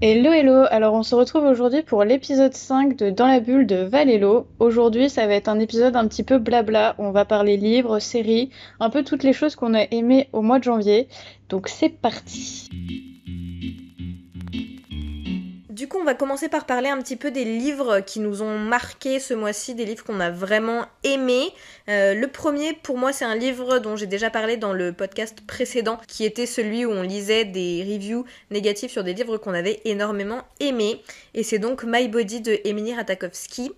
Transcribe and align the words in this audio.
Hello 0.00 0.30
hello, 0.32 0.64
alors 0.70 0.94
on 0.94 1.02
se 1.02 1.16
retrouve 1.16 1.42
aujourd'hui 1.42 1.82
pour 1.82 2.04
l'épisode 2.04 2.54
5 2.54 2.96
de 2.96 3.10
Dans 3.10 3.26
la 3.26 3.40
bulle 3.40 3.66
de 3.66 3.82
Valélo. 3.82 4.46
Aujourd'hui 4.60 5.10
ça 5.10 5.26
va 5.26 5.34
être 5.34 5.48
un 5.48 5.58
épisode 5.58 5.96
un 5.96 6.06
petit 6.06 6.22
peu 6.22 6.38
blabla, 6.38 6.94
on 6.98 7.10
va 7.10 7.24
parler 7.24 7.56
livres, 7.56 7.98
séries, 7.98 8.50
un 8.78 8.90
peu 8.90 9.02
toutes 9.02 9.24
les 9.24 9.32
choses 9.32 9.56
qu'on 9.56 9.74
a 9.74 9.82
aimées 9.90 10.28
au 10.32 10.40
mois 10.40 10.60
de 10.60 10.64
janvier. 10.64 11.08
Donc 11.48 11.66
c'est 11.66 11.88
parti 11.88 13.17
du 15.78 15.86
coup, 15.86 15.98
on 15.98 16.04
va 16.04 16.14
commencer 16.14 16.48
par 16.48 16.66
parler 16.66 16.88
un 16.88 17.00
petit 17.00 17.14
peu 17.14 17.30
des 17.30 17.44
livres 17.44 18.00
qui 18.00 18.18
nous 18.18 18.42
ont 18.42 18.58
marqué 18.58 19.20
ce 19.20 19.32
mois-ci, 19.32 19.76
des 19.76 19.84
livres 19.84 20.02
qu'on 20.02 20.18
a 20.18 20.28
vraiment 20.28 20.86
aimés. 21.04 21.52
Euh, 21.88 22.14
le 22.14 22.26
premier, 22.26 22.72
pour 22.72 22.98
moi, 22.98 23.12
c'est 23.12 23.24
un 23.24 23.36
livre 23.36 23.78
dont 23.78 23.94
j'ai 23.94 24.08
déjà 24.08 24.28
parlé 24.28 24.56
dans 24.56 24.72
le 24.72 24.92
podcast 24.92 25.40
précédent, 25.46 26.00
qui 26.08 26.24
était 26.24 26.46
celui 26.46 26.84
où 26.84 26.90
on 26.90 27.02
lisait 27.02 27.44
des 27.44 27.86
reviews 27.88 28.24
négatives 28.50 28.90
sur 28.90 29.04
des 29.04 29.14
livres 29.14 29.38
qu'on 29.38 29.54
avait 29.54 29.80
énormément 29.84 30.42
aimés. 30.58 31.00
Et 31.34 31.44
c'est 31.44 31.60
donc 31.60 31.84
My 31.86 32.08
Body 32.08 32.40
de 32.40 32.58
Emily 32.64 32.96
Ratakowski. 32.96 33.70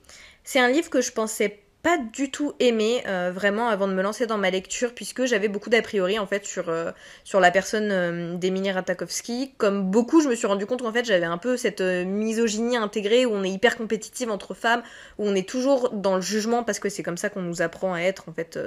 C'est 0.42 0.58
un 0.58 0.68
livre 0.68 0.88
que 0.88 1.02
je 1.02 1.12
pensais 1.12 1.58
pas 1.82 1.96
du 1.96 2.30
tout 2.30 2.52
aimé 2.58 3.02
euh, 3.06 3.30
vraiment 3.34 3.68
avant 3.68 3.88
de 3.88 3.94
me 3.94 4.02
lancer 4.02 4.26
dans 4.26 4.36
ma 4.36 4.50
lecture 4.50 4.94
puisque 4.94 5.24
j'avais 5.24 5.48
beaucoup 5.48 5.70
d'a 5.70 5.80
priori 5.80 6.18
en 6.18 6.26
fait 6.26 6.44
sur, 6.44 6.68
euh, 6.68 6.90
sur 7.24 7.40
la 7.40 7.50
personne 7.50 7.88
euh, 7.90 8.34
d'Emilie 8.34 8.70
Ratakowski. 8.70 9.54
Comme 9.56 9.90
beaucoup, 9.90 10.20
je 10.20 10.28
me 10.28 10.34
suis 10.34 10.46
rendu 10.46 10.66
compte 10.66 10.82
qu'en 10.82 10.92
fait 10.92 11.04
j'avais 11.04 11.24
un 11.24 11.38
peu 11.38 11.56
cette 11.56 11.80
misogynie 11.80 12.76
intégrée 12.76 13.24
où 13.24 13.32
on 13.32 13.42
est 13.42 13.50
hyper 13.50 13.76
compétitive 13.76 14.30
entre 14.30 14.54
femmes, 14.54 14.82
où 15.18 15.26
on 15.26 15.34
est 15.34 15.48
toujours 15.48 15.90
dans 15.90 16.16
le 16.16 16.22
jugement 16.22 16.64
parce 16.64 16.78
que 16.78 16.90
c'est 16.90 17.02
comme 17.02 17.16
ça 17.16 17.30
qu'on 17.30 17.42
nous 17.42 17.62
apprend 17.62 17.94
à 17.94 18.00
être 18.00 18.28
en 18.28 18.32
fait 18.32 18.58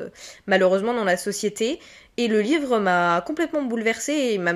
malheureusement 0.47 0.93
dans 0.93 1.05
la 1.05 1.17
société. 1.17 1.79
Et 2.17 2.27
le 2.27 2.41
livre 2.41 2.79
m'a 2.79 3.21
complètement 3.21 3.63
bouleversée 3.63 4.13
et 4.33 4.37
m'a 4.37 4.53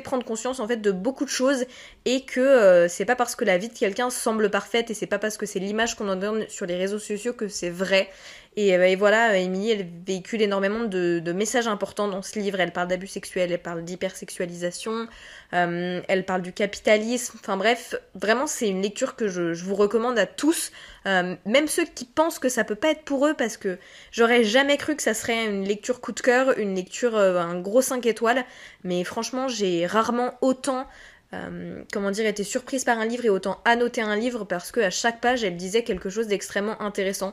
prendre 0.00 0.24
conscience 0.24 0.60
en 0.60 0.68
fait 0.68 0.76
de 0.76 0.90
beaucoup 0.90 1.24
de 1.24 1.30
choses 1.30 1.64
et 2.04 2.22
que 2.22 2.40
euh, 2.40 2.88
c'est 2.88 3.04
pas 3.04 3.16
parce 3.16 3.36
que 3.36 3.44
la 3.44 3.58
vie 3.58 3.68
de 3.68 3.74
quelqu'un 3.74 4.10
semble 4.10 4.50
parfaite 4.50 4.90
et 4.90 4.94
c'est 4.94 5.06
pas 5.06 5.18
parce 5.18 5.36
que 5.36 5.46
c'est 5.46 5.58
l'image 5.58 5.96
qu'on 5.96 6.08
en 6.08 6.16
donne 6.16 6.48
sur 6.48 6.66
les 6.66 6.76
réseaux 6.76 6.98
sociaux 6.98 7.32
que 7.32 7.48
c'est 7.48 7.70
vrai. 7.70 8.10
Et, 8.56 8.76
euh, 8.76 8.96
voilà, 8.98 9.38
Émilie, 9.38 9.70
elle 9.70 9.86
véhicule 10.06 10.42
énormément 10.42 10.84
de, 10.84 11.32
messages 11.32 11.68
importants 11.68 12.08
dans 12.08 12.20
ce 12.20 12.38
livre. 12.38 12.60
Elle 12.60 12.72
parle 12.72 12.88
d'abus 12.88 13.06
sexuels, 13.06 13.50
elle 13.50 13.62
parle 13.62 13.82
d'hypersexualisation, 13.82 15.08
euh, 15.54 16.00
elle 16.06 16.24
parle 16.24 16.42
du 16.42 16.52
capitalisme. 16.52 17.38
Enfin 17.40 17.56
bref, 17.56 17.94
vraiment, 18.14 18.46
c'est 18.46 18.68
une 18.68 18.82
lecture 18.82 19.16
que 19.16 19.28
je, 19.28 19.52
vous 19.64 19.74
recommande 19.74 20.18
à 20.18 20.26
tous, 20.26 20.70
même 21.04 21.66
ceux 21.66 21.84
qui 21.84 22.04
pensent 22.04 22.38
que 22.38 22.48
ça 22.48 22.64
peut 22.64 22.74
pas 22.74 22.90
être 22.90 23.02
pour 23.04 23.26
eux, 23.26 23.34
parce 23.34 23.56
que 23.56 23.78
j'aurais 24.10 24.44
jamais 24.44 24.76
cru 24.76 24.96
que 24.96 25.02
ça 25.02 25.14
serait 25.14 25.46
une 25.46 25.64
lecture 25.64 26.00
coup 26.00 26.12
de 26.12 26.20
cœur, 26.20 26.58
une 26.58 26.74
lecture, 26.74 27.16
un 27.16 27.58
gros 27.60 27.82
5 27.82 28.04
étoiles. 28.06 28.44
Mais 28.84 29.02
franchement, 29.04 29.48
j'ai 29.48 29.86
rarement 29.86 30.34
autant 30.42 30.86
euh, 31.34 31.82
comment 31.90 32.10
dire, 32.10 32.26
été 32.26 32.44
surprise 32.44 32.84
par 32.84 32.98
un 32.98 33.06
livre 33.06 33.24
et 33.24 33.30
autant 33.30 33.58
annoter 33.64 34.02
un 34.02 34.16
livre 34.16 34.44
parce 34.44 34.70
que 34.70 34.80
à 34.80 34.90
chaque 34.90 35.20
page 35.20 35.42
elle 35.44 35.56
disait 35.56 35.82
quelque 35.82 36.10
chose 36.10 36.26
d'extrêmement 36.26 36.80
intéressant. 36.82 37.32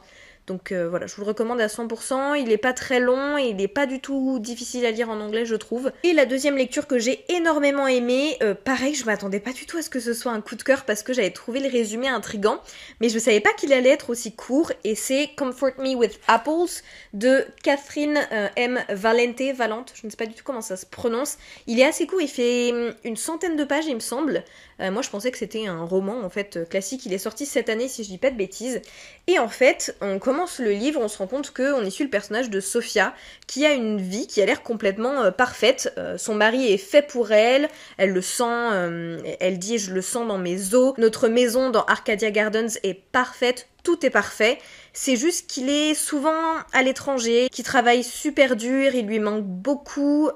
Donc 0.50 0.72
euh, 0.72 0.90
voilà, 0.90 1.06
je 1.06 1.16
vous 1.16 1.22
le 1.22 1.28
recommande 1.28 1.62
à 1.62 1.68
100%. 1.68 2.40
Il 2.40 2.48
n'est 2.48 2.58
pas 2.58 2.74
très 2.74 3.00
long 3.00 3.38
et 3.38 3.50
il 3.50 3.56
n'est 3.56 3.68
pas 3.68 3.86
du 3.86 4.02
tout 4.02 4.40
difficile 4.40 4.84
à 4.84 4.92
lire 4.92 5.10
en 5.10 5.22
anglais, 5.22 5.46
je 5.46 5.56
trouve. 5.56 5.92
Et 6.04 6.12
la 6.12 6.26
deuxième 6.26 6.58
lecture 6.58 6.88
que 6.88 6.98
j'ai 6.98 7.24
énormément 7.30 7.88
aimée, 7.88 8.36
euh, 8.42 8.56
pareil, 8.56 8.96
je 8.96 9.06
m'attendais 9.06 9.40
pas 9.40 9.54
du 9.54 9.68
tout 9.68 9.78
à 9.78 9.84
ce 9.84 9.92
que 9.92 10.00
ce 10.00 10.14
soit 10.14 10.32
un 10.32 10.42
coup 10.42 10.56
de 10.56 10.64
cœur 10.64 10.86
parce 10.86 11.04
que 11.04 11.14
j'avais 11.14 11.30
trouvé 11.30 11.60
le 11.60 11.70
résumé 11.70 12.08
intrigant, 12.08 12.62
mais 13.00 13.10
je 13.10 13.20
savais 13.20 13.42
pas 13.42 13.54
qu'il 13.54 13.72
allait 13.74 13.92
être 13.92 14.10
aussi 14.10 14.34
court. 14.36 14.72
Et 14.84 14.96
c'est 14.96 15.30
Comfort 15.38 15.78
Me 15.78 15.94
with 15.94 16.20
Apples 16.28 16.82
de 17.14 17.46
Catherine 17.62 18.20
euh, 18.32 18.48
M. 18.56 18.80
Valente, 18.90 19.42
Valente, 19.56 19.94
je 19.94 20.08
ne 20.08 20.10
sais 20.10 20.18
pas 20.18 20.26
du 20.26 20.34
tout 20.34 20.44
comment 20.44 20.62
ça 20.62 20.78
se 20.78 20.88
prononce. 20.88 21.38
Il 21.68 21.80
est 21.80 21.86
assez 21.86 22.08
court, 22.08 22.22
il 22.22 22.28
fait 22.28 22.72
hum, 22.74 22.96
une 23.04 23.18
centaine 23.18 23.56
de 23.56 23.64
pages, 23.66 23.86
il 23.86 23.94
me 23.94 24.00
semble. 24.00 24.44
Moi, 24.80 25.02
je 25.02 25.10
pensais 25.10 25.32
que 25.32 25.38
c'était 25.38 25.68
un 25.68 25.84
roman 25.84 26.22
en 26.24 26.30
fait 26.30 26.68
classique. 26.70 27.06
Il 27.06 27.14
est 27.14 27.18
sorti 27.18 27.46
cette 27.46 27.70
année, 27.70 27.88
si 27.88 28.04
je 28.04 28.10
dis 28.10 28.18
pas 28.18 28.32
de 28.32 28.38
bêtises. 28.38 28.82
Et 29.28 29.38
en 29.38 29.48
fait, 29.48 29.96
on 30.02 30.20
commence 30.20 30.60
le 30.60 30.72
livre, 30.72 31.00
on 31.02 31.08
se 31.08 31.18
rend 31.18 31.28
compte 31.28 31.52
qu'on 31.52 31.82
est 31.84 31.90
suit 31.90 32.04
le 32.04 32.10
personnage 32.10 32.50
de 32.50 32.60
Sophia, 32.60 33.14
qui 33.48 33.66
a 33.66 33.74
une 33.74 34.00
vie 34.02 34.28
qui 34.28 34.42
a 34.42 34.46
l'air 34.46 34.64
complètement 34.64 35.22
euh, 35.22 35.32
parfaite. 35.32 35.94
Euh, 35.98 36.18
son 36.18 36.36
mari 36.36 36.72
est 36.72 36.78
fait 36.78 37.02
pour 37.02 37.32
elle, 37.32 37.70
elle 37.98 38.12
le 38.12 38.22
sent, 38.22 38.44
euh, 38.44 39.20
elle 39.40 39.60
dit 39.60 39.78
je 39.78 39.94
le 39.94 40.02
sens 40.02 40.28
dans 40.28 40.38
mes 40.38 40.74
os. 40.74 40.94
Notre 40.98 41.28
maison 41.28 41.70
dans 41.70 41.84
Arcadia 41.84 42.32
Gardens 42.32 42.80
est 42.84 42.94
parfaite, 42.94 43.68
tout 43.90 44.06
est 44.06 44.12
parfait. 44.12 44.60
C'est 44.94 45.16
juste 45.16 45.50
qu'il 45.50 45.68
est 45.68 45.96
souvent 45.96 46.58
à 46.74 46.84
l'étranger, 46.84 47.48
qu'il 47.52 47.66
travaille 47.66 48.04
super 48.04 48.56
dur, 48.56 48.94
il 48.94 49.08
lui 49.08 49.20
manque 49.20 49.46
beaucoup, 49.46 50.30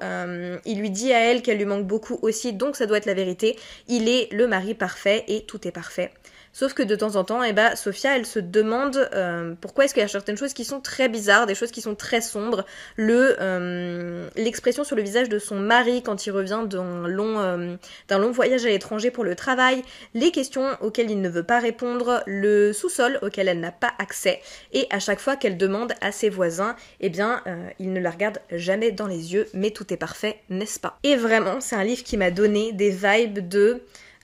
il 0.66 0.80
lui 0.80 0.90
dit 0.90 1.14
à 1.14 1.20
elle 1.20 1.44
qu'elle 1.44 1.58
lui 1.58 1.66
manque 1.66 1.86
beaucoup 1.86 2.18
aussi, 2.24 2.54
donc 2.54 2.76
ça 2.76 2.88
doit 2.88 2.98
être 2.98 3.06
la 3.06 3.14
vérité. 3.14 3.60
Il 3.88 4.10
est 4.10 4.32
le 4.32 4.48
mari 4.48 4.74
parfait 4.74 5.24
et 5.28 5.46
tout 5.46 5.68
est 5.68 5.72
parfait. 5.72 6.12
Sauf 6.54 6.76
que 6.76 6.84
de 6.84 6.96
temps 6.96 7.16
en 7.16 7.24
temps, 7.24 7.44
eh 7.44 7.52
ben, 7.52 7.76
Sophia, 7.76 8.16
elle 8.16 8.28
se 8.28 8.38
demande 8.38 9.10
euh, 9.14 9.56
pourquoi 9.60 9.86
est-ce 9.86 9.96
qu'il 9.96 10.02
y 10.02 10.06
a 10.06 10.08
certaines 10.10 10.38
choses 10.38 10.54
qui 10.54 10.66
sont 10.66 10.80
très 10.80 11.10
bizarres, 11.10 11.48
des 11.48 11.56
choses 11.56 11.72
qui 11.72 11.82
sont 11.82 11.96
très 11.96 12.22
sombres. 12.22 12.64
Le 12.96 13.36
euh, 13.42 14.30
l'expression 14.36 14.84
sur 14.84 14.96
le 14.96 15.02
visage 15.02 15.30
de 15.30 15.40
son 15.40 15.56
mari 15.56 16.04
quand 16.04 16.28
il 16.28 16.32
revient 16.32 16.62
d'un 16.68 17.08
long, 17.08 17.40
euh, 17.40 17.76
d'un 18.08 18.20
long 18.20 18.30
voyage 18.30 18.66
à 18.66 18.70
l'étranger 18.70 19.10
pour 19.10 19.24
le 19.24 19.36
travail, 19.36 19.82
les 20.14 20.30
questions 20.30 20.78
auxquelles 20.80 21.10
il 21.10 21.22
ne 21.22 21.30
veut 21.30 21.44
pas 21.44 21.60
répondre, 21.60 22.22
le 22.28 22.72
sous-sol 22.72 23.18
auquel 23.24 23.48
elle 23.48 23.60
n'a 23.60 23.72
pas 23.72 23.94
accès, 23.98 24.40
et 24.74 24.86
à 24.92 25.00
chaque 25.00 25.20
fois 25.20 25.36
qu'elle 25.36 25.58
demande 25.58 25.94
à 26.02 26.12
ses 26.12 26.30
voisins, 26.30 26.76
eh 27.00 27.10
bien, 27.10 27.42
ils 27.80 27.92
ne 27.92 28.00
la 28.00 28.12
regardent 28.12 28.42
jamais 28.52 28.92
dans 28.92 29.08
les 29.08 29.34
yeux, 29.34 29.48
mais 29.54 29.72
tout 29.72 29.92
est 29.92 29.98
parfait, 29.98 30.40
n'est-ce 30.50 30.80
pas? 30.80 31.00
Et 31.04 31.16
vraiment, 31.16 31.62
c'est 31.62 31.76
un 31.76 31.84
livre 31.84 32.04
qui 32.04 32.18
m'a 32.18 32.32
donné 32.32 32.74
des 32.74 32.92
vibes 32.92 33.48
de 33.48 33.82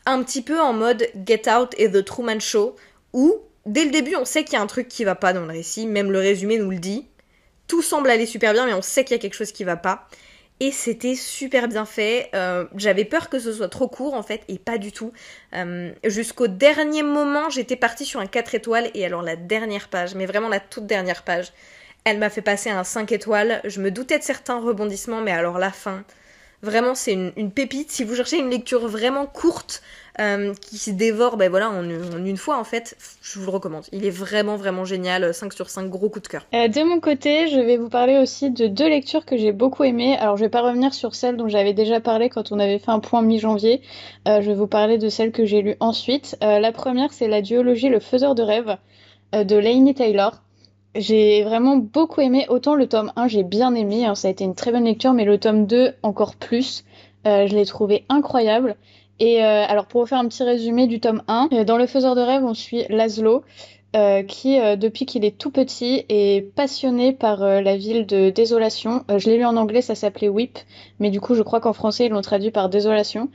un 0.10 0.24
petit 0.24 0.42
peu 0.42 0.60
en 0.60 0.74
mode 0.74 1.08
Get 1.26 1.50
Out 1.50 1.74
et 1.78 1.92
The 1.92 2.04
Truman 2.04 2.40
Show, 2.40 2.76
où 3.14 3.36
dès 3.66 3.86
le 3.86 3.92
début 3.92 4.16
on 4.16 4.26
sait 4.26 4.44
qu'il 4.44 4.54
y 4.54 4.58
a 4.58 4.62
un 4.62 4.68
truc 4.68 4.88
qui 4.88 5.04
va 5.04 5.16
pas 5.16 5.34
dans 5.34 5.46
le 5.46 5.52
récit, 5.52 5.86
même 5.86 6.12
le 6.12 6.20
résumé 6.20 6.58
nous 6.58 6.72
le 6.72 6.80
dit. 6.80 7.08
Tout 7.68 7.82
semble 7.82 8.10
aller 8.10 8.26
super 8.26 8.54
bien, 8.54 8.66
mais 8.66 8.74
on 8.74 8.82
sait 8.82 9.04
qu'il 9.04 9.16
y 9.16 9.20
a 9.20 9.22
quelque 9.22 9.36
chose 9.36 9.52
qui 9.52 9.64
va 9.64 9.78
pas. 9.78 10.08
Et 10.62 10.72
c'était 10.72 11.16
super 11.16 11.68
bien 11.68 11.86
fait. 11.86 12.30
Euh, 12.34 12.66
j'avais 12.76 13.06
peur 13.06 13.30
que 13.30 13.40
ce 13.40 13.54
soit 13.54 13.70
trop 13.70 13.88
court 13.88 14.14
en 14.14 14.24
fait, 14.24 14.42
et 14.48 14.58
pas 14.58 14.78
du 14.78 14.92
tout. 14.92 15.14
Euh, 15.54 15.92
jusqu'au 16.04 16.48
dernier 16.48 17.04
moment, 17.04 17.50
j'étais 17.50 17.78
partie 17.78 18.06
sur 18.06 18.20
un 18.20 18.26
4 18.26 18.56
étoiles, 18.56 18.90
et 18.94 19.06
alors 19.06 19.22
la 19.22 19.36
dernière 19.36 19.88
page, 19.88 20.16
mais 20.16 20.26
vraiment 20.26 20.50
la 20.50 20.60
toute 20.60 20.86
dernière 20.86 21.24
page, 21.24 21.54
elle 22.04 22.18
m'a 22.18 22.30
fait 22.30 22.42
passer 22.42 22.70
un 22.70 22.84
5 22.84 23.12
étoiles. 23.12 23.62
Je 23.64 23.80
me 23.80 23.92
doutais 23.92 24.18
de 24.18 24.24
certains 24.24 24.60
rebondissements, 24.60 25.22
mais 25.22 25.32
alors 25.32 25.60
la 25.60 25.72
fin, 25.72 26.04
Vraiment, 26.62 26.94
c'est 26.94 27.14
une, 27.14 27.52
pépite. 27.52 27.90
Si 27.90 28.04
vous 28.04 28.16
cherchez 28.16 28.38
une 28.38 28.50
lecture 28.50 28.88
vraiment 28.88 29.26
courte, 29.26 29.82
euh, 30.20 30.54
qui 30.62 30.78
se 30.78 30.92
dévore 30.92 31.38
ben 31.38 31.50
voilà, 31.50 31.70
en, 31.70 31.84
une 31.86 32.36
fois, 32.36 32.60
en 32.60 32.66
fait, 32.66 32.98
je 33.22 33.40
vous 33.40 33.46
le 33.46 33.52
recommande. 33.52 33.86
Il 33.94 34.06
est 34.06 34.10
vraiment, 34.10 34.58
vraiment 34.58 34.84
génial. 34.84 35.34
5 35.34 35.54
sur 35.54 35.70
5, 35.70 35.90
gros 35.90 36.10
coup 36.10 36.20
de 36.20 36.28
cœur. 36.28 36.46
Euh, 36.54 36.68
de 36.68 36.84
mon 36.84 37.00
côté, 37.00 37.48
je 37.48 37.60
vais 37.60 37.78
vous 37.78 37.88
parler 37.88 38.18
aussi 38.18 38.52
de 38.52 38.68
deux 38.68 38.90
lectures 38.90 39.26
que 39.26 39.38
j'ai 39.38 39.54
beaucoup 39.54 39.86
aimées. 39.86 40.18
Alors, 40.18 40.36
je 40.36 40.44
vais 40.44 40.50
pas 40.50 40.62
revenir 40.62 40.94
sur 40.94 41.16
celles 41.16 41.38
dont 41.38 41.48
j'avais 41.48 41.74
déjà 41.74 42.02
parlé 42.02 42.30
quand 42.30 42.52
on 42.52 42.60
avait 42.60 42.80
fait 42.80 42.92
un 42.92 43.00
point 43.00 43.22
mi-janvier. 43.22 43.82
Euh, 44.28 44.42
je 44.42 44.48
vais 44.48 44.56
vous 44.56 44.68
parler 44.68 44.98
de 44.98 45.08
celles 45.08 45.32
que 45.32 45.46
j'ai 45.46 45.62
lues 45.62 45.78
ensuite. 45.80 46.36
la 46.42 46.72
première, 46.74 47.14
c'est 47.14 47.30
la 47.30 47.42
duologie 47.42 47.88
Le 47.88 48.02
Faiseur 48.02 48.36
de 48.36 48.44
rêves 48.44 48.76
de 49.32 49.56
Lainey 49.56 49.94
Taylor. 49.94 50.42
J'ai 50.96 51.44
vraiment 51.44 51.78
beaucoup 51.78 52.22
aimé. 52.22 52.46
Autant 52.50 52.74
le 52.76 52.88
tome 52.88 53.12
1, 53.16 53.28
j'ai 53.28 53.44
bien 53.44 53.76
aimé. 53.76 54.06
Hein, 54.06 54.16
ça 54.16 54.28
a 54.28 54.32
été 54.32 54.44
une 54.44 54.56
très 54.56 54.72
bonne 54.72 54.86
lecture, 54.86 55.14
mais 55.14 55.24
le 55.24 55.38
tome 55.38 55.68
2, 55.68 55.94
encore 56.02 56.36
plus. 56.36 56.84
Euh, 57.28 57.48
je 57.48 57.56
l'ai 57.56 57.66
trouvé 57.66 58.06
incroyable. 58.10 58.76
Et 59.20 59.44
euh, 59.44 59.66
alors, 59.68 59.86
pour 59.86 60.02
vous 60.02 60.08
faire 60.08 60.18
un 60.18 60.28
petit 60.28 60.44
résumé 60.44 60.88
du 60.88 61.00
tome 61.00 61.22
1, 61.28 61.50
euh, 61.52 61.64
dans 61.64 61.78
Le 61.78 61.86
Faiseur 61.86 62.16
de 62.16 62.22
rêve, 62.22 62.44
on 62.44 62.54
suit 62.56 62.86
Laszlo. 62.90 63.44
qui, 64.28 64.60
depuis 64.78 65.06
qu'il 65.06 65.26
est 65.26 65.38
tout 65.38 65.52
petit, 65.52 66.06
est 66.10 66.54
passionné 66.56 67.12
par 67.12 67.40
la 67.40 67.76
ville 67.76 68.06
de 68.06 68.30
Désolation. 68.30 69.04
je 69.10 69.30
l'ai 69.30 69.38
lu 69.38 69.46
en 69.46 69.58
anglais, 69.58 69.82
ça 69.82 69.96
s'appelait 69.96 70.30
Whip, 70.30 70.60
mais 71.00 71.10
du 71.10 71.20
coup, 71.20 71.34
je 71.34 71.42
crois 71.42 71.60
qu'en 71.60 71.74
français, 71.74 72.06
ils 72.06 72.12
l'ont 72.12 72.22
traduit 72.22 72.52
par 72.52 72.70
Désolation. 72.70 73.30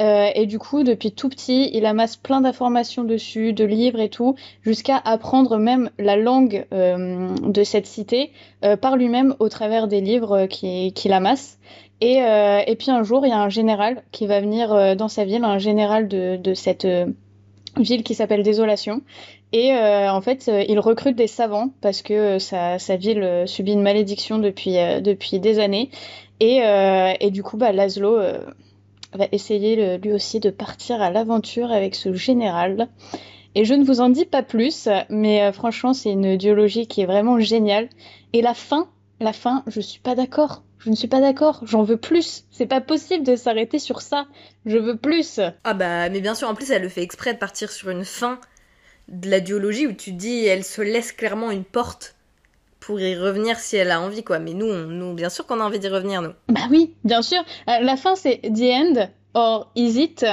Euh, 0.00 0.30
et 0.34 0.46
du 0.46 0.58
coup, 0.58 0.84
depuis 0.84 1.12
tout 1.12 1.28
petit, 1.28 1.70
il 1.72 1.84
amasse 1.86 2.16
plein 2.16 2.40
d'informations 2.40 3.04
dessus, 3.04 3.52
de 3.52 3.64
livres 3.64 4.00
et 4.00 4.08
tout, 4.08 4.36
jusqu'à 4.62 5.00
apprendre 5.04 5.58
même 5.58 5.90
la 5.98 6.16
langue 6.16 6.66
euh, 6.72 7.28
de 7.42 7.64
cette 7.64 7.86
cité 7.86 8.30
euh, 8.64 8.76
par 8.76 8.96
lui-même 8.96 9.34
au 9.40 9.48
travers 9.48 9.88
des 9.88 10.00
livres 10.00 10.46
qu'il 10.46 11.12
amasse. 11.12 11.58
Et, 12.00 12.18
et, 12.18 12.76
puis 12.76 12.92
un 12.92 13.02
jour, 13.02 13.26
il 13.26 13.30
y 13.30 13.32
a 13.32 13.40
un 13.40 13.48
général 13.48 14.04
qui 14.12 14.28
va 14.28 14.40
venir 14.40 14.94
dans 14.94 15.08
sa 15.08 15.24
ville, 15.24 15.42
un 15.42 15.58
général 15.58 16.06
de, 16.06 16.36
de 16.36 16.54
cette 16.54 16.86
ville 17.76 18.04
qui 18.04 18.14
s'appelle 18.14 18.44
Désolation. 18.44 19.02
Et 19.52 19.72
en 19.72 20.20
fait, 20.20 20.48
il 20.68 20.78
recrute 20.78 21.16
des 21.16 21.26
savants 21.26 21.70
parce 21.80 22.02
que 22.02 22.38
sa, 22.38 22.78
sa 22.78 22.94
ville 22.94 23.42
subit 23.46 23.72
une 23.72 23.82
malédiction 23.82 24.38
depuis, 24.38 24.74
depuis 25.02 25.40
des 25.40 25.58
années. 25.58 25.90
Et, 26.38 26.60
et 27.18 27.30
du 27.32 27.42
coup, 27.42 27.56
bah, 27.56 27.72
Laszlo 27.72 28.20
va 29.12 29.26
essayer 29.32 29.98
lui 29.98 30.12
aussi 30.12 30.40
de 30.40 30.50
partir 30.50 31.00
à 31.00 31.10
l'aventure 31.10 31.72
avec 31.72 31.94
ce 31.94 32.12
général. 32.12 32.88
Et 33.54 33.64
je 33.64 33.74
ne 33.74 33.84
vous 33.84 34.00
en 34.00 34.10
dis 34.10 34.26
pas 34.26 34.42
plus, 34.42 34.88
mais 35.08 35.42
euh, 35.42 35.52
franchement, 35.52 35.94
c'est 35.94 36.12
une 36.12 36.36
duologie 36.36 36.86
qui 36.86 37.00
est 37.00 37.06
vraiment 37.06 37.40
géniale. 37.40 37.88
Et 38.32 38.42
la 38.42 38.54
fin, 38.54 38.88
la 39.20 39.32
fin, 39.32 39.64
je 39.66 39.80
suis 39.80 40.00
pas 40.00 40.14
d'accord. 40.14 40.62
Je 40.78 40.90
ne 40.90 40.94
suis 40.94 41.08
pas 41.08 41.20
d'accord, 41.20 41.60
j'en 41.64 41.82
veux 41.82 41.96
plus. 41.96 42.44
C'est 42.50 42.66
pas 42.66 42.80
possible 42.80 43.24
de 43.24 43.34
s'arrêter 43.34 43.80
sur 43.80 44.00
ça. 44.00 44.26
Je 44.64 44.78
veux 44.78 44.96
plus. 44.96 45.40
Ah 45.64 45.74
bah, 45.74 46.08
mais 46.08 46.20
bien 46.20 46.36
sûr, 46.36 46.48
en 46.48 46.54
plus, 46.54 46.70
elle 46.70 46.82
le 46.82 46.88
fait 46.88 47.02
exprès 47.02 47.34
de 47.34 47.38
partir 47.38 47.72
sur 47.72 47.90
une 47.90 48.04
fin 48.04 48.38
de 49.08 49.28
la 49.28 49.40
duologie 49.40 49.86
où 49.86 49.92
tu 49.92 50.12
dis 50.12 50.44
elle 50.44 50.64
se 50.64 50.82
laisse 50.82 51.12
clairement 51.12 51.50
une 51.50 51.64
porte 51.64 52.14
pour 52.80 53.00
y 53.00 53.16
revenir 53.16 53.58
si 53.58 53.76
elle 53.76 53.90
a 53.90 54.00
envie, 54.00 54.24
quoi. 54.24 54.38
Mais 54.38 54.54
nous, 54.54 54.72
nous 54.86 55.14
bien 55.14 55.28
sûr 55.28 55.46
qu'on 55.46 55.60
a 55.60 55.64
envie 55.64 55.78
d'y 55.78 55.88
revenir, 55.88 56.22
nous. 56.22 56.32
Bah 56.48 56.62
oui, 56.70 56.94
bien 57.04 57.22
sûr. 57.22 57.40
Euh, 57.68 57.80
la 57.80 57.96
fin, 57.96 58.14
c'est 58.14 58.40
The 58.42 58.62
End, 58.62 59.08
or 59.34 59.70
is 59.74 60.00
it? 60.00 60.24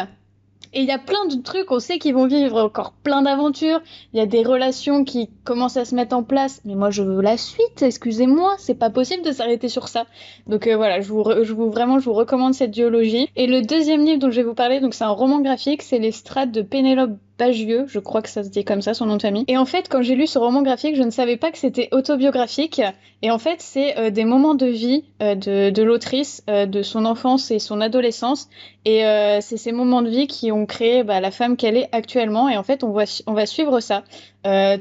Et 0.75 0.81
il 0.81 0.87
y 0.87 0.91
a 0.91 0.99
plein 0.99 1.25
de 1.27 1.41
trucs, 1.41 1.71
on 1.71 1.79
sait 1.79 1.99
qu'ils 1.99 2.13
vont 2.13 2.27
vivre 2.27 2.61
encore 2.61 2.91
plein 2.91 3.21
d'aventures. 3.21 3.81
Il 4.11 4.19
y 4.19 4.21
a 4.21 4.25
des 4.25 4.43
relations 4.43 5.05
qui 5.05 5.29
commencent 5.45 5.77
à 5.77 5.85
se 5.85 5.95
mettre 5.95 6.13
en 6.17 6.21
place. 6.21 6.61
Mais 6.65 6.75
moi, 6.75 6.89
je 6.89 7.01
veux 7.01 7.21
la 7.21 7.37
suite, 7.37 7.81
excusez-moi. 7.81 8.55
C'est 8.57 8.75
pas 8.75 8.89
possible 8.89 9.23
de 9.23 9.31
s'arrêter 9.31 9.69
sur 9.69 9.87
ça. 9.87 10.05
Donc 10.47 10.67
euh, 10.67 10.75
voilà, 10.75 10.99
je 10.99 11.07
vous, 11.07 11.23
je 11.43 11.53
vous, 11.53 11.71
vraiment, 11.71 11.99
je 11.99 12.05
vous 12.05 12.13
recommande 12.13 12.53
cette 12.53 12.71
duologie. 12.71 13.29
Et 13.37 13.47
le 13.47 13.61
deuxième 13.61 14.03
livre 14.03 14.19
dont 14.19 14.31
je 14.31 14.35
vais 14.35 14.43
vous 14.43 14.53
parler, 14.53 14.81
donc 14.81 14.93
c'est 14.93 15.05
un 15.05 15.09
roman 15.09 15.39
graphique, 15.39 15.81
c'est 15.81 15.97
Les 15.97 16.11
Strates 16.11 16.51
de 16.51 16.61
Pénélope 16.61 17.17
Bagieux, 17.37 17.85
je 17.89 17.99
crois 17.99 18.21
que 18.21 18.29
ça 18.29 18.45
se 18.45 18.49
dit 18.49 18.63
comme 18.63 18.81
ça, 18.81 18.93
son 18.93 19.07
nom 19.07 19.17
de 19.17 19.21
famille. 19.21 19.43
Et 19.49 19.57
en 19.57 19.65
fait, 19.65 19.89
quand 19.89 20.01
j'ai 20.01 20.15
lu 20.15 20.25
ce 20.25 20.39
roman 20.39 20.61
graphique, 20.61 20.95
je 20.95 21.03
ne 21.03 21.09
savais 21.09 21.35
pas 21.35 21.51
que 21.51 21.57
c'était 21.57 21.89
autobiographique. 21.91 22.81
Et 23.21 23.29
en 23.29 23.39
fait, 23.39 23.59
c'est 23.59 23.97
euh, 23.97 24.09
des 24.09 24.23
moments 24.23 24.55
de 24.55 24.67
vie 24.67 25.03
euh, 25.21 25.35
de, 25.35 25.83
l'autrice, 25.83 26.43
euh, 26.49 26.65
de 26.65 26.81
son 26.81 27.03
enfance 27.03 27.51
et 27.51 27.59
son 27.59 27.81
adolescence. 27.81 28.47
Et 28.85 29.01
c'est 29.41 29.57
ces 29.57 29.71
moments 29.71 30.03
de 30.03 30.09
vie 30.09 30.27
qui 30.27 30.51
ont 30.51 30.67
créé 30.67 31.03
bah, 31.03 31.19
la 31.19 31.31
femme 31.31 31.57
qu'elle 31.57 31.75
est 31.75 31.89
actuellement. 31.91 32.47
Et 32.49 32.55
en 32.55 32.63
fait, 32.63 32.83
on 32.83 32.95
on 33.25 33.33
va 33.33 33.45
suivre 33.47 33.79
ça. 33.79 34.03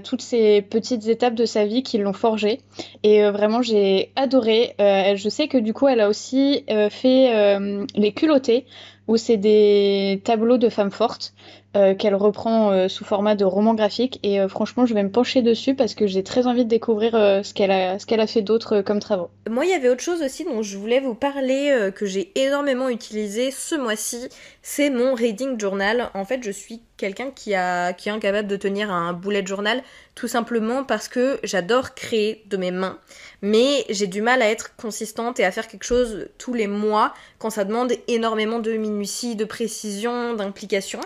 toutes 0.05 0.21
ces 0.21 0.61
petites 0.61 1.09
étapes 1.09 1.35
de 1.35 1.47
sa 1.47 1.65
vie 1.65 1.83
qui 1.83 1.97
l'ont 1.97 2.13
forgée. 2.13 2.61
Et 3.03 3.23
vraiment, 3.31 3.63
j'ai 3.63 4.13
adoré. 4.15 4.75
je 4.79 5.29
sais 5.31 5.49
que 5.49 5.57
du 5.57 5.73
coup, 5.73 5.89
elle 5.89 6.03
a 6.03 6.11
aussi 6.11 6.67
fait 6.91 7.59
Les 7.95 8.13
culottés, 8.13 8.67
où 9.07 9.17
c'est 9.17 9.37
des 9.37 10.21
tableaux 10.25 10.59
de 10.59 10.69
femmes 10.69 10.91
fortes. 10.91 11.35
Euh, 11.77 11.97
qu'elle 11.97 12.15
reprend 12.15 12.71
euh, 12.71 12.87
sous 12.87 13.05
format 13.05 13.35
de 13.35 13.45
roman 13.45 13.75
graphique. 13.75 14.21
Et 14.23 14.39
euh, 14.41 14.47
franchement, 14.47 14.87
je 14.87 14.95
vais 14.95 15.03
me 15.03 15.11
pencher 15.11 15.43
dessus 15.43 15.75
parce 15.75 15.97
que 15.97 16.07
j'ai 16.07 16.23
très 16.23 16.47
envie 16.47 16.65
de 16.65 16.69
découvrir 16.69 17.15
ce 17.15 17.53
qu'elle 17.53 17.73
a, 17.73 17.99
ce 17.99 18.07
qu'elle 18.07 18.21
a 18.21 18.29
fait 18.29 18.43
d'autre 18.43 18.81
comme 18.81 19.01
travaux. 19.01 19.29
Moi, 19.51 19.65
il 19.65 19.73
y 19.73 19.75
avait 19.75 19.89
autre 19.89 20.03
chose 20.03 20.23
aussi 20.23 20.45
dont 20.45 20.63
je 20.63 20.79
voulais 20.79 21.01
vous 21.01 21.17
parler, 21.17 21.91
que 21.97 22.07
j'ai 22.07 22.31
énormément 22.41 22.89
utilisé 22.89 23.51
ce 23.51 23.75
mois-ci. 23.75 24.29
C'est 24.63 24.89
mon 24.89 25.15
reading 25.15 25.59
journal. 25.59 26.11
En 26.15 26.25
fait, 26.25 26.45
je 26.45 26.53
suis 26.53 26.81
quelqu'un 27.05 27.31
qui, 27.31 27.53
est 27.53 28.09
incapable 28.09 28.49
de 28.49 28.57
tenir 28.57 28.91
un 28.91 29.13
bullet 29.13 29.45
journal, 29.45 29.83
tout 30.15 30.27
simplement 30.27 30.85
parce 30.85 31.07
que 31.07 31.39
j'adore 31.43 31.95
créer 31.95 32.43
de 32.47 32.57
mes 32.57 32.71
mains. 32.71 32.99
Mais 33.43 33.85
j'ai 33.91 34.07
du 34.07 34.23
mal 34.23 34.41
à 34.41 34.49
être 34.49 34.75
consistante 34.77 35.39
et 35.39 35.45
à 35.45 35.53
faire 35.53 35.69
quelque 35.69 35.85
chose 35.85 36.29
tous 36.39 36.55
les 36.55 36.67
mois 36.67 37.13
quand 37.39 37.51
ça 37.51 37.65
demande 37.65 37.93
énormément 38.09 38.59
de 38.59 38.73
minutie, 38.73 39.37
de 39.37 39.45
précision, 39.45 40.33
d'implication. 40.33 41.01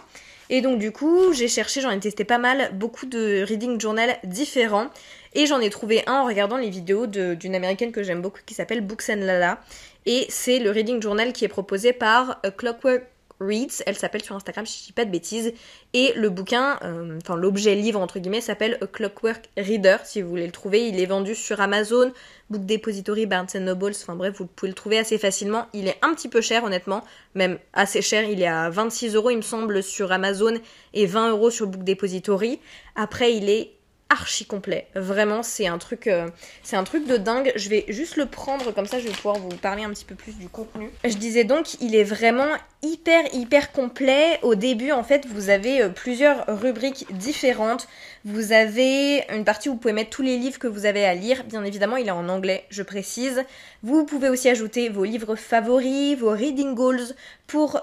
Et 0.51 0.61
donc 0.61 0.79
du 0.79 0.93
coup, 0.93 1.33
j'ai 1.33 1.49
cherché, 1.49 1.81
j'en 1.81 1.91
ai 1.91 1.99
testé 1.99 2.23
pas 2.23 2.39
mal, 2.39 2.71
beaucoup 2.75 3.07
de 3.07 3.43
reading 3.43 3.81
journal 3.81 4.19
différents. 4.23 4.91
Et 5.35 5.47
j'en 5.47 5.59
ai 5.61 5.69
trouvé 5.69 6.05
un 6.07 6.21
en 6.21 6.27
regardant 6.27 6.59
les 6.59 6.71
vidéos 6.71 7.09
d'une 7.09 7.57
américaine 7.57 7.91
que 7.91 8.05
j'aime 8.05 8.23
beaucoup 8.23 8.41
qui 8.47 8.55
s'appelle 8.55 8.83
Books 8.83 9.11
and 9.11 9.17
Lala. 9.17 9.61
Et 10.07 10.27
c'est 10.29 10.61
le 10.61 10.71
reading 10.71 11.03
journal 11.03 11.33
qui 11.33 11.45
est 11.45 11.49
proposé 11.49 11.93
par 11.93 12.39
A 12.45 12.53
Clockwork 12.53 13.03
Reads, 13.41 13.83
elle 13.87 13.97
s'appelle 13.97 14.23
sur 14.23 14.35
Instagram, 14.35 14.67
je 14.67 14.87
dis 14.87 14.93
pas 14.93 15.05
de 15.05 15.11
bêtises, 15.11 15.53
et 15.93 16.13
le 16.15 16.31
bouquin, 16.31 16.79
euh, 16.83 17.19
enfin 17.23 17.37
l'objet 17.37 17.75
livre 17.75 18.01
entre 18.01 18.19
guillemets, 18.19 18.41
s'appelle 18.41 18.79
A 18.81 18.87
Clockwork 18.87 19.49
Reader, 19.57 19.99
si 20.05 20.23
vous 20.23 20.29
voulez 20.29 20.47
le 20.47 20.53
trouver, 20.53 20.89
il 20.89 21.01
est 21.01 21.07
vendu 21.07 21.35
sur 21.35 21.61
Amazon, 21.61 22.13
Book 22.51 22.67
Depository, 22.67 23.27
Barnes 23.27 23.49
Nobles, 23.55 23.93
enfin 23.95 24.15
bref, 24.15 24.35
vous 24.39 24.47
pouvez 24.47 24.71
le 24.71 24.75
trouver 24.75 24.99
assez 24.99 25.19
facilement, 25.19 25.67
il 25.73 25.89
est 25.89 25.99
un 26.03 26.15
petit 26.15 26.29
peu 26.29 26.41
cher 26.41 26.65
honnêtement, 26.65 27.05
même 27.35 27.59
assez 27.73 28.03
cher, 28.03 28.25
il 28.25 28.43
est 28.43 28.49
à 28.49 28.71
26 28.71 29.15
euros 29.15 29.31
il 29.31 29.37
me 29.37 29.43
semble 29.43 29.83
sur 29.83 30.13
Amazon, 30.13 30.55
et 30.95 31.07
20 31.07 31.31
euros 31.31 31.51
sur 31.51 31.67
Book 31.67 31.85
Depository, 31.85 32.61
après 32.97 33.35
il 33.35 33.49
est 33.49 33.73
archi 34.11 34.47
complet. 34.47 34.87
Vraiment, 34.95 35.43
c'est 35.43 35.67
un 35.67 35.79
truc, 35.79 36.07
euh, 36.07 36.29
c'est 36.63 36.77
un 36.77 36.85
truc 36.85 37.07
de 37.07 37.17
dingue. 37.17 37.53
Je 37.57 37.69
vais 37.69 37.85
juste 37.89 38.17
le 38.17 38.27
prendre 38.27 38.73
comme 38.73 38.87
ça, 38.87 38.99
je 38.99 39.07
vais 39.07 39.13
pouvoir 39.13 39.39
vous 39.39 39.49
parler 39.49 39.85
un 39.85 39.91
petit 39.91 40.05
peu 40.05 40.15
plus 40.15 40.33
du 40.33 40.49
contenu. 40.49 40.91
Je 41.05 41.17
disais 41.17 41.45
donc, 41.45 41.75
il 41.81 41.95
est 41.95 42.05
vraiment 42.05 42.49
hyper 42.83 43.35
hyper 43.35 43.73
complet. 43.73 44.39
Au 44.43 44.55
début, 44.55 44.93
en 44.93 45.03
fait, 45.03 45.27
vous 45.27 45.51
avez 45.51 45.83
euh, 45.83 45.89
plusieurs 45.89 46.45
rubriques 46.47 47.07
différentes. 47.13 47.89
Vous 48.25 48.53
avez 48.53 49.25
une 49.33 49.45
partie 49.45 49.69
où 49.69 49.73
vous 49.73 49.79
pouvez 49.79 49.95
mettre 49.95 50.11
tous 50.11 50.23
les 50.23 50.37
livres 50.37 50.59
que 50.59 50.67
vous 50.67 50.87
avez 50.87 51.05
à 51.05 51.15
lire. 51.15 51.45
Bien 51.45 51.65
évidemment, 51.65 51.97
il 51.97 52.09
est 52.09 52.13
en 52.13 52.29
anglais, 52.29 52.65
je 52.69 52.83
précise. 52.83 53.43
Vous 53.83 54.05
pouvez 54.05 54.29
aussi 54.29 54.49
ajouter 54.49 54.89
vos 54.89 55.05
livres 55.05 55.35
favoris, 55.35 56.17
vos 56.19 56.31
reading 56.31 56.75
goals 56.75 57.15
pour 57.47 57.81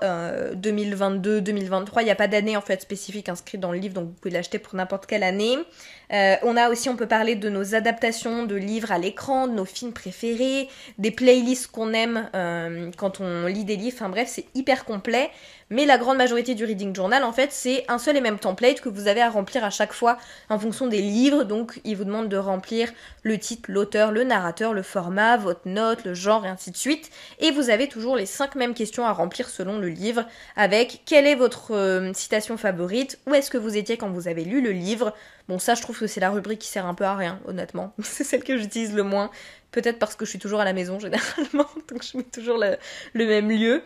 2022, 0.53 1.38
euh, 1.38 1.41
2023. 1.41 2.01
Il 2.01 2.06
n'y 2.06 2.12
a 2.12 2.15
pas 2.15 2.27
d'année 2.27 2.56
en 2.56 2.62
fait 2.62 2.81
spécifique 2.81 3.30
inscrite 3.30 3.59
dans 3.59 3.71
le 3.71 3.80
livre, 3.80 3.95
donc 3.95 4.06
vous 4.06 4.13
pouvez 4.21 4.33
l'acheter 4.33 4.59
pour 4.59 4.75
n'importe 4.75 5.07
quelle 5.07 5.24
année. 5.24 5.57
Euh, 6.13 6.36
on 6.44 6.56
a 6.56 6.69
aussi, 6.69 6.89
on 6.89 6.95
peut 6.95 7.07
parler 7.07 7.36
de 7.36 7.50
nos 7.50 7.74
adaptations 7.74 8.44
de 8.45 8.56
livres 8.56 8.91
à 8.91 9.00
l'écran, 9.00 9.48
de 9.48 9.53
nos 9.53 9.65
films 9.65 9.94
préférés, 9.94 10.69
des 11.00 11.12
playlists 11.12 11.68
qu'on 11.68 11.94
aime 11.94 12.30
quand 12.98 13.19
on 13.19 13.48
lit 13.48 13.65
des 13.65 13.77
livres. 13.77 13.95
Enfin 13.98 14.09
bref, 14.09 14.30
c'est 14.31 14.45
hyper 14.53 14.84
complet. 14.85 15.31
Mais 15.71 15.87
la 15.87 15.97
grande 15.97 16.17
majorité 16.17 16.53
du 16.53 16.63
reading 16.63 16.95
journal, 16.95 17.23
en 17.23 17.33
fait, 17.33 17.51
c'est 17.51 17.85
un 17.87 17.97
seul 17.97 18.15
et 18.15 18.21
même 18.21 18.37
template 18.37 18.81
que 18.81 18.89
vous 18.89 19.07
avez 19.07 19.21
à 19.21 19.31
remplir 19.31 19.63
à 19.63 19.71
chaque 19.71 19.93
fois 19.93 20.19
en 20.49 20.59
fonction 20.59 20.85
des 20.85 21.01
livres. 21.01 21.43
Donc, 21.43 21.81
il 21.83 21.97
vous 21.97 22.03
demande 22.03 22.29
de 22.29 22.37
remplir 22.37 22.91
le 23.23 23.39
titre, 23.39 23.71
l'auteur, 23.71 24.11
le 24.11 24.23
narrateur, 24.23 24.73
le 24.73 24.83
format, 24.83 25.37
votre 25.37 25.67
note, 25.67 26.05
le 26.05 26.13
genre 26.13 26.45
et 26.45 26.49
ainsi 26.49 26.69
de 26.69 26.77
suite. 26.77 27.09
Et 27.39 27.49
vous 27.49 27.71
avez 27.71 27.87
toujours 27.87 28.15
les 28.15 28.27
cinq 28.27 28.53
mêmes 28.53 28.75
questions 28.75 29.05
à 29.05 29.11
remplir 29.11 29.49
selon 29.49 29.79
le 29.79 29.87
livre 29.89 30.25
avec 30.55 31.01
quelle 31.05 31.25
est 31.25 31.35
votre 31.35 31.73
euh, 31.73 32.13
citation 32.13 32.57
favorite, 32.57 33.17
où 33.25 33.33
est-ce 33.33 33.49
que 33.49 33.57
vous 33.57 33.75
étiez 33.75 33.97
quand 33.97 34.09
vous 34.09 34.27
avez 34.27 34.43
lu 34.43 34.61
le 34.61 34.71
livre. 34.71 35.15
Bon, 35.47 35.57
ça, 35.57 35.73
je 35.73 35.81
trouve 35.81 35.97
que 35.97 36.07
c'est 36.07 36.19
la 36.19 36.29
rubrique 36.29 36.59
qui 36.59 36.67
sert 36.67 36.85
un 36.85 36.93
peu 36.93 37.05
à 37.05 37.15
rien, 37.15 37.39
honnêtement. 37.47 37.93
c'est 38.03 38.23
celle 38.23 38.43
que 38.43 38.55
j'utilise 38.57 38.93
le 38.93 39.03
moins. 39.03 39.31
Peut-être 39.71 39.97
parce 39.97 40.15
que 40.15 40.25
je 40.25 40.29
suis 40.29 40.39
toujours 40.39 40.61
à 40.61 40.65
la 40.65 40.73
maison 40.73 40.99
généralement, 41.01 41.67
donc 41.89 42.03
je 42.03 42.17
mets 42.17 42.23
toujours 42.23 42.59
le 42.59 43.25
même 43.25 43.49
lieu. 43.49 43.81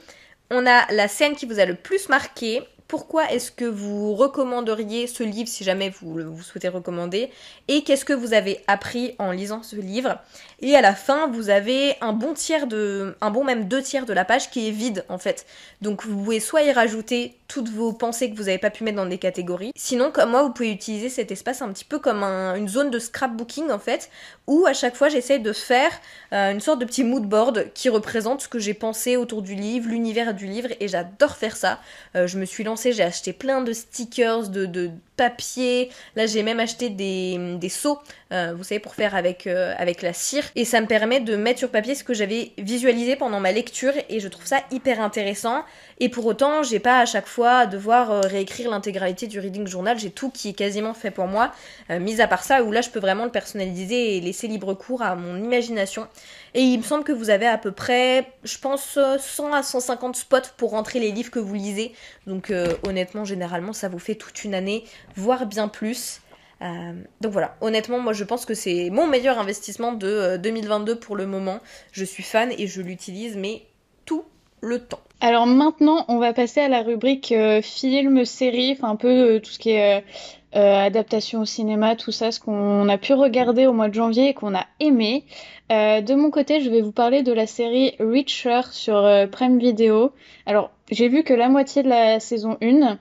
On 0.51 0.66
a 0.66 0.92
la 0.92 1.07
scène 1.07 1.36
qui 1.36 1.46
vous 1.46 1.60
a 1.60 1.66
le 1.66 1.75
plus 1.75 2.10
marqué, 2.10 2.62
pourquoi 2.88 3.31
est-ce 3.31 3.51
que 3.51 3.66
vous 3.66 4.16
recommanderiez 4.16 5.06
ce 5.06 5.22
livre 5.22 5.48
si 5.48 5.63
jamais 5.63 5.92
vous, 5.92 6.16
vous 6.16 6.42
souhaitez 6.42 6.69
recommander? 6.69 7.30
Et 7.68 7.84
qu'est-ce 7.84 8.04
que 8.04 8.13
vous 8.13 8.34
avez 8.34 8.62
appris 8.66 9.13
en 9.19 9.31
lisant 9.31 9.62
ce 9.62 9.75
livre? 9.75 10.18
Et 10.62 10.76
à 10.76 10.82
la 10.82 10.94
fin 10.94 11.28
vous 11.28 11.50
avez 11.50 11.96
un 12.02 12.14
bon 12.14 12.34
tiers 12.34 12.68
de 12.68 13.16
un 13.22 13.32
bon 13.32 13.44
même 13.44 13.68
deux 13.68 13.82
tiers 13.82 14.06
de 14.06 14.14
la 14.14 14.26
page 14.26 14.50
qui 14.50 14.68
est 14.68 14.72
vide 14.72 15.06
en 15.10 15.18
fait 15.18 15.46
donc 15.82 16.06
vous 16.06 16.18
pouvez 16.18 16.40
soit 16.40 16.62
y 16.64 16.72
rajouter 16.72 17.36
toutes 17.48 17.70
vos 17.70 17.94
pensées 17.94 18.30
que 18.30 18.36
vous 18.36 18.44
n'avez 18.44 18.58
pas 18.58 18.70
pu 18.70 18.84
mettre 18.84 18.98
dans 18.98 19.06
des 19.06 19.18
catégories 19.18 19.72
sinon 19.76 20.12
comme 20.12 20.32
moi 20.32 20.44
vous 20.44 20.52
pouvez 20.52 20.72
utiliser 20.72 21.10
cet 21.10 21.31
espace 21.31 21.62
un 21.62 21.69
petit 21.72 21.86
peu 21.86 22.00
comme 22.00 22.24
une 22.24 22.68
zone 22.68 22.92
de 22.92 23.00
scrapbooking 23.00 23.72
en 23.72 23.80
fait 23.80 24.10
où 24.48 24.66
à 24.66 24.74
chaque 24.74 24.95
fois 24.95 25.10
j'essaie 25.10 25.40
de 25.40 25.54
faire 25.54 25.92
euh, 26.33 26.52
une 26.52 26.60
sorte 26.60 26.80
de 26.80 26.86
petit 26.86 27.04
mood 27.04 27.24
board 27.24 27.68
qui 27.74 27.90
représente 27.90 28.42
ce 28.42 28.48
que 28.48 28.60
j'ai 28.60 28.74
pensé 28.74 29.18
autour 29.18 29.42
du 29.42 29.56
livre 29.56 29.90
l'univers 29.90 30.33
du 30.33 30.45
livre 30.45 30.69
et 30.80 30.88
j'adore 30.88 31.36
faire 31.36 31.56
ça 31.56 31.80
euh, 32.16 32.28
je 32.28 32.38
me 32.38 32.45
suis 32.45 32.64
lancée 32.64 32.94
j'ai 32.94 33.04
acheté 33.04 33.33
plein 33.33 33.62
de 33.62 33.74
stickers, 33.74 34.50
de, 34.50 34.92
papier. 35.16 35.90
Là, 36.16 36.28
j'ai 36.28 36.44
même 36.44 36.62
acheté 36.62 36.90
des, 36.90 37.57
des 37.60 37.68
seaux, 37.68 38.00
euh, 38.31 38.54
vous 38.56 38.64
savez, 38.64 38.80
pour 38.80 38.95
faire 38.95 39.16
avec, 39.16 39.48
avec 39.48 40.02
la 40.02 40.14
cire. 40.14 40.49
Et 40.56 40.66
ça 40.66 40.82
me 40.82 40.88
permet 40.88 41.20
de 41.20 41.36
mettre 41.36 41.60
sur 41.60 41.70
papier 41.70 41.96
ce 41.96 42.04
que 42.04 42.14
j'avais 42.14 42.52
visualisé 42.58 43.16
pendant 43.16 43.40
ma 43.40 43.52
lecture 43.52 43.94
et 44.10 44.20
je 44.20 44.28
trouve 44.28 44.46
ça 44.46 44.62
hyper 44.72 45.02
intéressant. 45.02 45.64
Et 46.00 46.10
pour 46.10 46.26
autant, 46.26 46.64
j'ai 46.64 46.80
pas 46.80 47.00
à 47.00 47.06
chaque 47.06 47.28
fois 47.28 47.60
à 47.60 47.66
devoir 47.66 48.12
euh, 48.12 48.22
réécrire 48.22 48.70
l'intégralité 48.70 49.28
du 49.28 49.40
reading 49.40 49.68
journal. 49.68 50.00
J'ai 50.00 50.12
tout 50.12 50.30
qui 50.30 50.50
est 50.50 50.54
quasiment 50.54 50.94
fait 50.94 51.12
pour 51.12 51.28
moi, 51.28 51.52
mis 51.90 52.22
à 52.22 52.28
part 52.28 52.44
ça, 52.44 52.64
où 52.64 52.72
là, 52.72 52.82
je 52.82 52.90
peux 52.90 53.00
vraiment 53.00 53.26
le 53.26 53.32
personnaliser 53.32 54.18
et 54.18 54.22
laisser 54.22 54.48
libre 54.48 54.74
cours 54.74 55.02
à 55.02 55.16
mon 55.16 55.38
imagination. 55.38 56.08
Et 56.54 56.62
il 56.62 56.78
me 56.78 56.84
semble 56.84 57.04
que 57.04 57.12
vous 57.12 57.30
avez 57.30 57.48
à 57.48 57.58
peu 57.58 57.72
près, 57.72 58.28
je 58.44 58.58
pense, 58.58 58.98
100 59.20 59.54
à 59.54 59.64
150 59.64 60.16
spots 60.16 60.38
pour 60.58 60.72
rentrer 60.72 61.00
les 61.00 61.12
livres 61.12 61.32
que 61.32 61.40
vous 61.40 61.56
lisez. 61.56 61.94
Donc 62.28 62.54
honnêtement, 62.88 63.26
généralement, 63.26 63.74
ça 63.74 63.90
vous 63.90 64.00
fait 64.00 64.16
toute 64.16 64.44
une 64.44 64.56
année 64.56 64.84
voire 65.16 65.46
bien 65.46 65.68
plus. 65.68 66.22
Euh, 66.61 66.94
donc 67.21 67.31
voilà, 67.31 67.56
honnêtement, 67.61 67.99
moi 67.99 68.13
je 68.13 68.23
pense 68.23 68.45
que 68.45 68.54
c'est 68.54 68.89
mon 68.89 69.07
meilleur 69.07 69.39
investissement 69.39 69.94
de 69.94 70.37
2022 70.37 70.92
euh, 70.92 70.95
pour 70.95 71.16
le 71.16 71.25
moment. 71.25 71.59
Je 71.92 72.04
suis 72.04 72.23
fan 72.23 72.51
et 72.57 72.68
je 72.68 72.81
l'utilise, 72.81 73.37
mais 73.37 73.63
tout 74.06 74.23
le 74.61 74.80
temps. 74.80 74.99
Alors 75.21 75.47
maintenant, 75.47 76.06
on 76.07 76.18
va 76.18 76.33
passer 76.33 76.61
à 76.61 76.68
la 76.68 76.81
rubrique 76.81 77.31
euh, 77.31 77.61
film, 77.61 78.25
série, 78.25 78.73
enfin 78.73 78.89
un 78.89 78.95
peu 78.95 79.39
tout 79.44 79.51
ce 79.51 79.59
qui 79.59 79.71
est 79.71 80.04
adaptation 80.51 81.42
au 81.42 81.45
cinéma, 81.45 81.95
tout 81.95 82.11
ça, 82.11 82.31
ce 82.31 82.39
qu'on 82.39 82.89
a 82.89 82.97
pu 82.97 83.13
regarder 83.13 83.68
au 83.68 83.73
mois 83.73 83.87
de 83.87 83.94
janvier 83.94 84.30
et 84.30 84.33
qu'on 84.33 84.56
a 84.56 84.66
aimé. 84.80 85.23
de 85.69 86.16
mon 86.16 86.31
côté, 86.31 86.59
je 86.59 86.71
vais 86.71 86.81
vous 86.81 86.92
parler 86.92 87.21
de 87.21 87.31
la 87.31 87.45
série 87.45 87.95
Reacher 87.99 88.61
sur 88.71 89.07
Prime 89.31 89.59
Video. 89.59 90.11
Alors, 90.47 90.71
j'ai 90.89 91.07
vu 91.07 91.23
que 91.23 91.35
la 91.35 91.49
moitié 91.49 91.83
de 91.83 91.89
la 91.89 92.19
saison 92.19 92.57
1. 92.63 92.97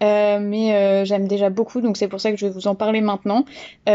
Mais 0.00 1.04
j'aime 1.04 1.28
déjà 1.28 1.50
beaucoup, 1.50 1.80
donc 1.80 1.96
c'est 1.96 2.08
pour 2.08 2.20
ça 2.20 2.30
que 2.30 2.36
je 2.36 2.46
vais 2.46 2.52
vous 2.52 2.66
en 2.68 2.74
parler 2.74 3.00
maintenant. 3.00 3.44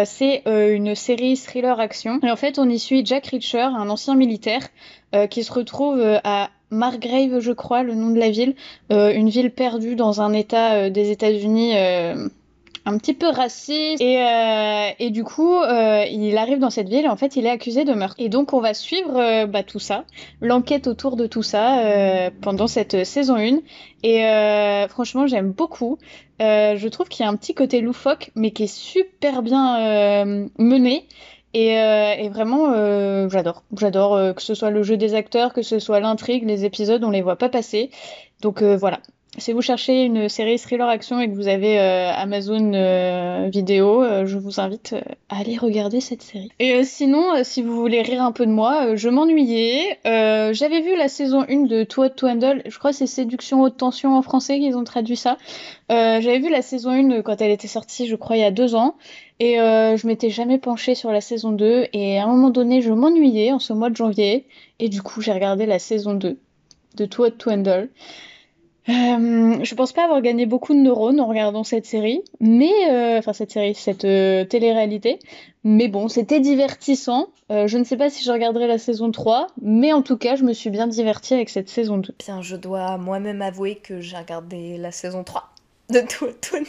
c'est 0.05 0.43
une 0.45 0.95
série 0.95 1.37
thriller 1.37 1.79
action. 1.79 2.19
Et 2.23 2.31
en 2.31 2.35
fait, 2.35 2.59
on 2.59 2.69
y 2.69 2.79
suit 2.79 3.05
Jack 3.05 3.27
Reacher, 3.27 3.61
un 3.61 3.89
ancien 3.89 4.15
militaire, 4.15 4.67
qui 5.29 5.43
se 5.43 5.51
retrouve 5.51 6.01
à 6.23 6.49
Margrave, 6.69 7.39
je 7.39 7.51
crois, 7.51 7.83
le 7.83 7.95
nom 7.95 8.11
de 8.11 8.19
la 8.19 8.29
ville, 8.29 8.55
une 8.89 9.29
ville 9.29 9.51
perdue 9.51 9.95
dans 9.95 10.21
un 10.21 10.33
état 10.33 10.89
des 10.89 11.11
États-Unis 11.11 11.73
un 12.85 12.97
petit 12.97 13.13
peu 13.13 13.27
raciste. 13.27 14.01
Et, 14.01 14.21
euh, 14.21 14.89
et 14.99 15.09
du 15.09 15.23
coup 15.23 15.57
euh, 15.57 16.05
il 16.09 16.37
arrive 16.37 16.59
dans 16.59 16.69
cette 16.69 16.87
ville 16.87 17.05
et 17.05 17.09
en 17.09 17.15
fait 17.15 17.35
il 17.35 17.45
est 17.45 17.49
accusé 17.49 17.83
de 17.83 17.93
meurtre. 17.93 18.15
Et 18.19 18.29
donc 18.29 18.53
on 18.53 18.61
va 18.61 18.73
suivre 18.73 19.17
euh, 19.17 19.45
bah, 19.47 19.63
tout 19.63 19.79
ça 19.79 20.05
l'enquête 20.41 20.87
autour 20.87 21.15
de 21.15 21.27
tout 21.27 21.43
ça 21.43 21.79
euh, 21.79 22.29
pendant 22.41 22.67
cette 22.67 23.03
saison 23.03 23.35
1 23.35 23.59
et 24.03 24.25
euh, 24.25 24.87
franchement 24.87 25.27
j'aime 25.27 25.51
beaucoup. 25.51 25.97
Je 26.39 26.87
trouve 26.89 27.07
qu'il 27.07 27.23
y 27.23 27.27
a 27.27 27.31
un 27.31 27.35
petit 27.35 27.55
côté 27.55 27.81
loufoque 27.81 28.31
mais 28.35 28.51
qui 28.51 28.63
est 28.63 28.73
super 28.73 29.41
bien 29.41 30.25
mené. 30.59 31.07
Et, 31.53 31.69
et, 31.69 32.27
vraiment, 32.27 33.29
j'adore. 33.29 33.63
J'adore 33.79 34.35
que 34.35 34.41
ce 34.41 34.53
soit 34.53 34.71
le 34.71 34.83
jeu 34.83 34.97
des 34.97 35.13
acteurs, 35.15 35.53
que 35.53 35.61
ce 35.61 35.79
soit 35.79 36.01
l'intrigue, 36.01 36.43
les 36.45 36.65
épisodes, 36.65 37.01
on 37.05 37.11
les 37.11 37.21
voit 37.21 37.37
pas 37.37 37.47
passer. 37.47 37.91
Donc 38.41 38.61
voilà, 38.61 38.99
si 39.37 39.51
vous 39.51 39.61
cherchez 39.61 40.03
une 40.03 40.29
série 40.29 40.57
thriller 40.57 40.87
action 40.87 41.19
et 41.19 41.29
que 41.29 41.35
vous 41.35 41.47
avez 41.47 41.79
euh, 41.79 42.11
Amazon 42.15 42.73
euh, 42.73 43.49
vidéo, 43.51 44.03
euh, 44.03 44.25
je 44.25 44.37
vous 44.37 44.59
invite 44.59 44.95
à 45.29 45.39
aller 45.39 45.57
regarder 45.57 45.99
cette 45.99 46.21
série. 46.21 46.51
Et 46.59 46.83
sinon, 46.83 47.43
si 47.43 47.61
vous 47.61 47.75
voulez 47.75 48.01
rire 48.01 48.23
un 48.23 48.31
peu 48.31 48.45
de 48.45 48.51
moi, 48.51 48.95
je 48.95 49.09
m'ennuyais. 49.09 49.99
J'avais 50.03 50.81
vu 50.81 50.95
la 50.95 51.07
saison 51.07 51.45
1 51.47 51.63
de 51.63 51.83
Too 51.83 52.03
Hot 52.03 52.09
to 52.09 52.27
Handle, 52.27 52.61
je 52.65 52.77
crois 52.79 52.91
que 52.91 52.97
c'est 52.97 53.07
Séduction 53.07 53.61
haute 53.61 53.77
tension 53.77 54.17
en 54.17 54.21
français 54.21 54.59
qu'ils 54.59 54.77
ont 54.77 54.83
traduit 54.83 55.17
ça. 55.17 55.37
J'avais 55.89 56.39
vu 56.39 56.49
la 56.49 56.61
saison 56.61 56.91
1 56.91 57.21
quand 57.21 57.41
elle 57.41 57.51
était 57.51 57.67
sortie, 57.67 58.07
je 58.07 58.15
crois, 58.15 58.37
il 58.37 58.41
y 58.41 58.45
a 58.45 58.51
deux 58.51 58.75
ans. 58.75 58.95
Et 59.39 59.55
je 59.55 60.07
m'étais 60.07 60.29
jamais 60.29 60.57
penchée 60.57 60.95
sur 60.95 61.11
la 61.11 61.21
saison 61.21 61.51
2. 61.51 61.87
Et 61.93 62.19
à 62.19 62.23
un 62.23 62.27
moment 62.27 62.49
donné, 62.49 62.81
je 62.81 62.91
m'ennuyais 62.91 63.51
en 63.51 63.59
ce 63.59 63.73
mois 63.73 63.89
de 63.89 63.95
janvier. 63.95 64.45
Et 64.79 64.89
du 64.89 65.01
coup, 65.01 65.21
j'ai 65.21 65.33
regardé 65.33 65.65
la 65.65 65.79
saison 65.79 66.13
2 66.13 66.37
de 66.95 67.05
Too 67.05 67.25
Hot 67.25 67.31
to 67.31 67.51
Handle. 67.51 67.89
Euh, 68.87 69.63
je 69.63 69.75
pense 69.75 69.93
pas 69.93 70.03
avoir 70.03 70.21
gagné 70.21 70.45
beaucoup 70.45 70.73
de 70.73 70.79
neurones 70.79 71.19
en 71.19 71.25
regardant 71.25 71.63
cette 71.63 71.87
série, 71.87 72.21
mais 72.39 72.71
euh, 72.89 73.17
enfin 73.17 73.33
cette 73.33 73.51
série, 73.51 73.73
cette 73.73 74.05
euh, 74.05 74.45
télé-réalité. 74.45 75.19
Mais 75.63 75.87
bon, 75.87 76.07
c'était 76.07 76.39
divertissant. 76.39 77.29
Je 77.49 77.77
ne 77.77 77.83
sais 77.83 77.97
pas 77.97 78.11
si 78.11 78.23
je 78.23 78.31
regarderai 78.31 78.67
la 78.67 78.77
saison 78.77 79.11
3, 79.11 79.47
mais 79.61 79.93
en 79.93 80.03
tout 80.03 80.17
cas, 80.17 80.35
je 80.35 80.43
me 80.43 80.53
suis 80.53 80.69
bien 80.69 80.85
divertie 80.85 81.33
avec 81.33 81.49
cette 81.49 81.69
saison 81.69 81.97
2. 81.97 82.13
Bien, 82.19 82.41
je 82.43 82.55
dois 82.55 82.97
moi-même 82.97 83.41
avouer 83.41 83.75
que 83.75 83.99
j'ai 83.99 84.17
regardé 84.17 84.77
la 84.77 84.91
saison 84.91 85.23
3 85.23 85.49
de 85.89 86.01
tout. 86.01 86.27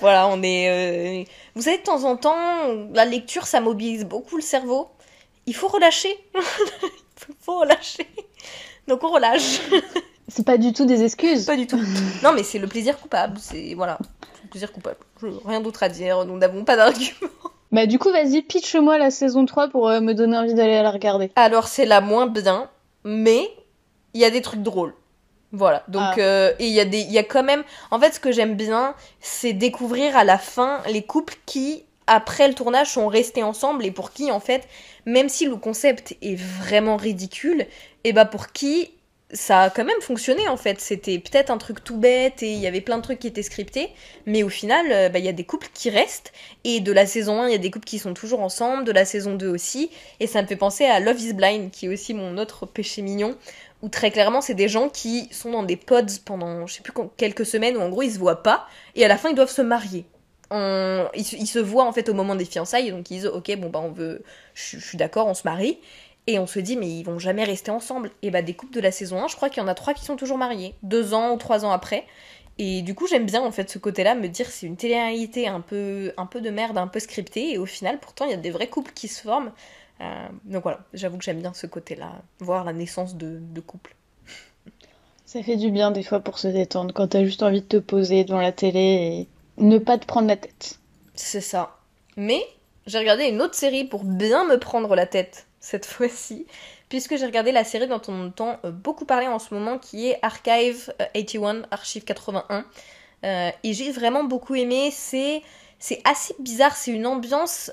voilà, 0.00 0.28
on 0.28 0.42
est. 0.42 1.26
Vous 1.54 1.62
savez, 1.62 1.76
de 1.76 1.82
temps 1.82 2.04
en 2.04 2.16
temps, 2.16 2.34
la 2.94 3.04
lecture, 3.04 3.46
ça 3.46 3.60
mobilise 3.60 4.06
beaucoup 4.06 4.36
le 4.36 4.42
cerveau. 4.42 4.88
Il 5.44 5.54
faut 5.54 5.68
relâcher. 5.68 6.14
Il 6.34 7.34
faut 7.40 7.58
relâcher. 7.58 8.06
Donc 8.86 9.04
on 9.04 9.12
relâche. 9.12 9.60
C'est 10.28 10.44
pas 10.44 10.58
du 10.58 10.72
tout 10.72 10.84
des 10.84 11.02
excuses. 11.02 11.46
Pas 11.46 11.56
du 11.56 11.66
tout. 11.66 11.80
non, 12.22 12.32
mais 12.34 12.42
c'est 12.42 12.58
le 12.58 12.66
plaisir 12.66 12.98
coupable. 12.98 13.38
C'est 13.40 13.74
voilà, 13.74 13.98
le 14.42 14.48
plaisir 14.48 14.72
coupable. 14.72 14.98
Rien 15.44 15.60
d'autre 15.60 15.82
à 15.82 15.88
dire. 15.88 16.24
Nous 16.24 16.36
n'avons 16.36 16.64
pas 16.64 16.76
d'argument. 16.76 17.10
Bah 17.70 17.84
du 17.84 17.98
coup, 17.98 18.10
vas-y, 18.10 18.40
pitch-moi 18.40 18.96
la 18.96 19.10
saison 19.10 19.44
3 19.44 19.68
pour 19.68 19.90
euh, 19.90 20.00
me 20.00 20.14
donner 20.14 20.38
envie 20.38 20.54
d'aller 20.54 20.82
la 20.82 20.90
regarder. 20.90 21.30
Alors 21.36 21.68
c'est 21.68 21.84
la 21.84 22.00
moins 22.00 22.26
bien, 22.26 22.70
mais 23.04 23.46
il 24.14 24.22
y 24.22 24.24
a 24.24 24.30
des 24.30 24.40
trucs 24.40 24.62
drôles. 24.62 24.94
Voilà. 25.52 25.82
Donc 25.86 26.00
ah. 26.02 26.14
euh, 26.18 26.52
et 26.58 26.66
il 26.66 26.72
y 26.72 26.80
a 26.80 26.86
des 26.86 27.00
il 27.00 27.12
y 27.12 27.18
a 27.18 27.24
quand 27.24 27.42
même 27.42 27.62
en 27.90 27.98
fait 28.00 28.14
ce 28.14 28.20
que 28.20 28.32
j'aime 28.32 28.54
bien, 28.54 28.94
c'est 29.20 29.52
découvrir 29.52 30.16
à 30.16 30.24
la 30.24 30.38
fin 30.38 30.80
les 30.90 31.02
couples 31.02 31.36
qui 31.44 31.84
après 32.06 32.48
le 32.48 32.54
tournage 32.54 32.90
sont 32.90 33.06
restés 33.06 33.42
ensemble 33.42 33.84
et 33.84 33.90
pour 33.90 34.12
qui 34.12 34.32
en 34.32 34.40
fait 34.40 34.66
même 35.04 35.28
si 35.28 35.46
le 35.46 35.56
concept 35.56 36.16
est 36.22 36.36
vraiment 36.36 36.96
ridicule, 36.96 37.66
et 38.04 38.12
bah 38.12 38.24
pour 38.24 38.52
qui 38.52 38.90
ça 39.32 39.62
a 39.62 39.70
quand 39.70 39.84
même 39.84 40.00
fonctionné 40.00 40.48
en 40.48 40.56
fait. 40.56 40.80
C'était 40.80 41.18
peut-être 41.18 41.50
un 41.50 41.58
truc 41.58 41.84
tout 41.84 41.98
bête 41.98 42.42
et 42.42 42.52
il 42.52 42.58
y 42.58 42.66
avait 42.66 42.80
plein 42.80 42.96
de 42.96 43.02
trucs 43.02 43.18
qui 43.18 43.26
étaient 43.26 43.42
scriptés, 43.42 43.90
mais 44.26 44.42
au 44.42 44.48
final, 44.48 44.86
euh, 44.90 45.08
bah, 45.08 45.18
il 45.18 45.24
y 45.24 45.28
a 45.28 45.32
des 45.32 45.44
couples 45.44 45.68
qui 45.74 45.90
restent. 45.90 46.32
Et 46.64 46.80
de 46.80 46.92
la 46.92 47.06
saison 47.06 47.42
1, 47.42 47.48
il 47.48 47.52
y 47.52 47.54
a 47.54 47.58
des 47.58 47.70
couples 47.70 47.86
qui 47.86 47.98
sont 47.98 48.14
toujours 48.14 48.40
ensemble, 48.40 48.84
de 48.84 48.92
la 48.92 49.04
saison 49.04 49.34
2 49.34 49.48
aussi. 49.48 49.90
Et 50.20 50.26
ça 50.26 50.42
me 50.42 50.46
fait 50.46 50.56
penser 50.56 50.84
à 50.84 51.00
Love 51.00 51.20
is 51.20 51.34
Blind, 51.34 51.70
qui 51.70 51.86
est 51.86 51.88
aussi 51.88 52.14
mon 52.14 52.38
autre 52.38 52.66
péché 52.66 53.02
mignon, 53.02 53.36
où 53.82 53.88
très 53.88 54.10
clairement, 54.10 54.40
c'est 54.40 54.54
des 54.54 54.68
gens 54.68 54.88
qui 54.88 55.28
sont 55.30 55.50
dans 55.50 55.62
des 55.62 55.76
pods 55.76 56.20
pendant, 56.24 56.66
je 56.66 56.74
sais 56.74 56.82
plus, 56.82 56.94
quelques 57.16 57.46
semaines, 57.46 57.76
où 57.76 57.80
en 57.80 57.90
gros, 57.90 58.02
ils 58.02 58.12
se 58.12 58.18
voient 58.18 58.42
pas, 58.42 58.66
et 58.94 59.04
à 59.04 59.08
la 59.08 59.18
fin, 59.18 59.28
ils 59.28 59.36
doivent 59.36 59.50
se 59.50 59.62
marier. 59.62 60.06
Ils, 60.50 61.46
se 61.46 61.58
voient 61.58 61.84
en 61.84 61.92
fait 61.92 62.08
au 62.08 62.14
moment 62.14 62.34
des 62.34 62.46
fiançailles, 62.46 62.90
donc 62.90 63.10
ils 63.10 63.16
disent, 63.16 63.26
ok, 63.26 63.54
bon 63.58 63.68
bah 63.68 63.80
on 63.82 63.90
veut, 63.90 64.22
je 64.54 64.78
suis 64.78 64.96
d'accord, 64.96 65.26
on 65.26 65.34
se 65.34 65.42
marie. 65.44 65.78
Et 66.28 66.38
on 66.38 66.46
se 66.46 66.58
dit, 66.58 66.76
mais 66.76 66.86
ils 66.86 67.04
vont 67.04 67.18
jamais 67.18 67.42
rester 67.42 67.70
ensemble. 67.70 68.10
Et 68.20 68.30
bah, 68.30 68.42
des 68.42 68.52
couples 68.52 68.74
de 68.74 68.80
la 68.80 68.92
saison 68.92 69.24
1, 69.24 69.28
je 69.28 69.36
crois 69.36 69.48
qu'il 69.48 69.62
y 69.62 69.64
en 69.64 69.68
a 69.68 69.74
trois 69.74 69.94
qui 69.94 70.04
sont 70.04 70.14
toujours 70.14 70.36
mariés, 70.36 70.74
deux 70.82 71.14
ans 71.14 71.32
ou 71.32 71.38
trois 71.38 71.64
ans 71.64 71.70
après. 71.70 72.04
Et 72.58 72.82
du 72.82 72.94
coup, 72.94 73.06
j'aime 73.06 73.24
bien 73.24 73.40
en 73.40 73.50
fait 73.50 73.70
ce 73.70 73.78
côté-là, 73.78 74.14
me 74.14 74.28
dire 74.28 74.46
c'est 74.50 74.66
une 74.66 74.76
télé-réalité 74.76 75.48
un 75.48 75.62
peu, 75.62 76.12
un 76.18 76.26
peu 76.26 76.42
de 76.42 76.50
merde, 76.50 76.76
un 76.76 76.86
peu 76.86 77.00
scriptée. 77.00 77.52
Et 77.54 77.58
au 77.58 77.64
final, 77.64 77.98
pourtant, 77.98 78.26
il 78.26 78.32
y 78.32 78.34
a 78.34 78.36
des 78.36 78.50
vrais 78.50 78.66
couples 78.66 78.92
qui 78.92 79.08
se 79.08 79.22
forment. 79.22 79.52
Euh, 80.02 80.28
donc 80.44 80.64
voilà, 80.64 80.80
j'avoue 80.92 81.16
que 81.16 81.24
j'aime 81.24 81.40
bien 81.40 81.54
ce 81.54 81.66
côté-là, 81.66 82.20
voir 82.40 82.64
la 82.64 82.74
naissance 82.74 83.16
de, 83.16 83.38
de 83.40 83.60
couples. 83.62 83.96
Ça 85.24 85.42
fait 85.42 85.56
du 85.56 85.70
bien 85.70 85.92
des 85.92 86.02
fois 86.02 86.20
pour 86.20 86.38
se 86.38 86.48
détendre, 86.48 86.92
quand 86.92 87.08
t'as 87.08 87.24
juste 87.24 87.42
envie 87.42 87.62
de 87.62 87.66
te 87.66 87.78
poser 87.78 88.24
devant 88.24 88.40
la 88.42 88.52
télé 88.52 88.80
et 88.80 89.28
ne 89.56 89.78
pas 89.78 89.96
te 89.96 90.04
prendre 90.04 90.28
la 90.28 90.36
tête. 90.36 90.78
C'est 91.14 91.40
ça. 91.40 91.78
Mais 92.18 92.42
j'ai 92.86 92.98
regardé 92.98 93.24
une 93.24 93.40
autre 93.40 93.54
série 93.54 93.84
pour 93.84 94.04
bien 94.04 94.46
me 94.46 94.58
prendre 94.58 94.94
la 94.94 95.06
tête 95.06 95.47
cette 95.60 95.86
fois-ci, 95.94 96.46
puisque 96.88 97.16
j'ai 97.16 97.26
regardé 97.26 97.52
la 97.52 97.64
série 97.64 97.86
dont 97.86 98.02
on 98.08 98.26
entend 98.26 98.58
euh, 98.64 98.70
beaucoup 98.70 99.04
parler 99.04 99.28
en 99.28 99.38
ce 99.38 99.54
moment, 99.54 99.78
qui 99.78 100.08
est 100.08 100.18
Archive 100.22 100.92
81, 101.14 101.56
euh, 101.56 101.62
Archive 101.70 102.04
81. 102.04 102.64
Euh, 103.24 103.50
et 103.64 103.72
j'ai 103.72 103.90
vraiment 103.90 104.24
beaucoup 104.24 104.54
aimé. 104.54 104.90
C'est 104.92 105.42
c'est 105.78 106.00
assez 106.04 106.34
bizarre, 106.38 106.74
c'est 106.76 106.90
une 106.90 107.06
ambiance 107.06 107.70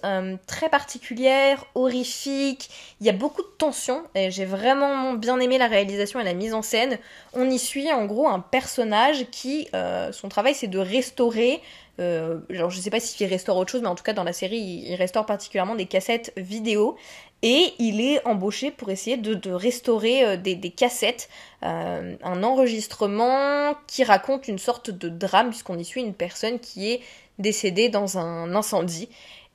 très 0.48 0.70
particulière, 0.70 1.66
horrifique, 1.76 2.70
il 3.02 3.08
y 3.08 3.10
a 3.10 3.14
beaucoup 3.14 3.42
de 3.42 3.54
tension, 3.58 4.04
et 4.14 4.30
j'ai 4.30 4.46
vraiment 4.46 5.14
bien 5.14 5.40
aimé 5.40 5.58
la 5.58 5.68
réalisation 5.68 6.20
et 6.20 6.24
la 6.24 6.34
mise 6.34 6.54
en 6.54 6.62
scène. 6.62 7.00
On 7.34 7.50
y 7.50 7.58
suit 7.58 7.92
en 7.92 8.06
gros 8.06 8.28
un 8.28 8.40
personnage 8.40 9.26
qui, 9.32 9.68
son 10.12 10.30
travail 10.30 10.54
c'est 10.54 10.68
de 10.68 10.80
restaurer 10.80 11.62
euh, 12.00 12.40
je 12.50 12.80
sais 12.80 12.90
pas 12.90 13.00
s'il 13.00 13.28
restaure 13.28 13.58
autre 13.58 13.72
chose, 13.72 13.82
mais 13.82 13.88
en 13.88 13.96
tout 13.96 14.04
cas, 14.04 14.14
dans 14.14 14.24
la 14.24 14.34
série, 14.34 14.60
il, 14.60 14.96
restaure 14.96 15.26
particulièrement 15.26 15.76
des 15.76 15.86
cassettes 15.86 16.34
vidéo. 16.38 16.98
Et 17.42 17.74
il 17.80 18.02
est 18.02 18.26
embauché 18.26 18.72
pour 18.72 18.90
essayer 18.90 19.18
de, 19.18 19.52
restaurer 19.52 20.26
euh, 20.26 20.38
des, 20.38 20.58
cassettes, 20.72 21.30
euh, 21.64 22.16
un 22.24 22.44
enregistrement 22.44 23.76
qui 23.88 24.04
raconte 24.04 24.48
une 24.48 24.58
sorte 24.58 24.90
de 24.90 25.10
drame, 25.10 25.50
puisqu'on 25.50 25.78
y 25.78 25.86
suit 25.86 26.02
une 26.02 26.14
personne 26.14 26.60
qui 26.60 26.92
est 26.92 27.02
décédée 27.40 27.90
dans 27.90 28.18
un 28.18 28.56
incendie. 28.56 29.10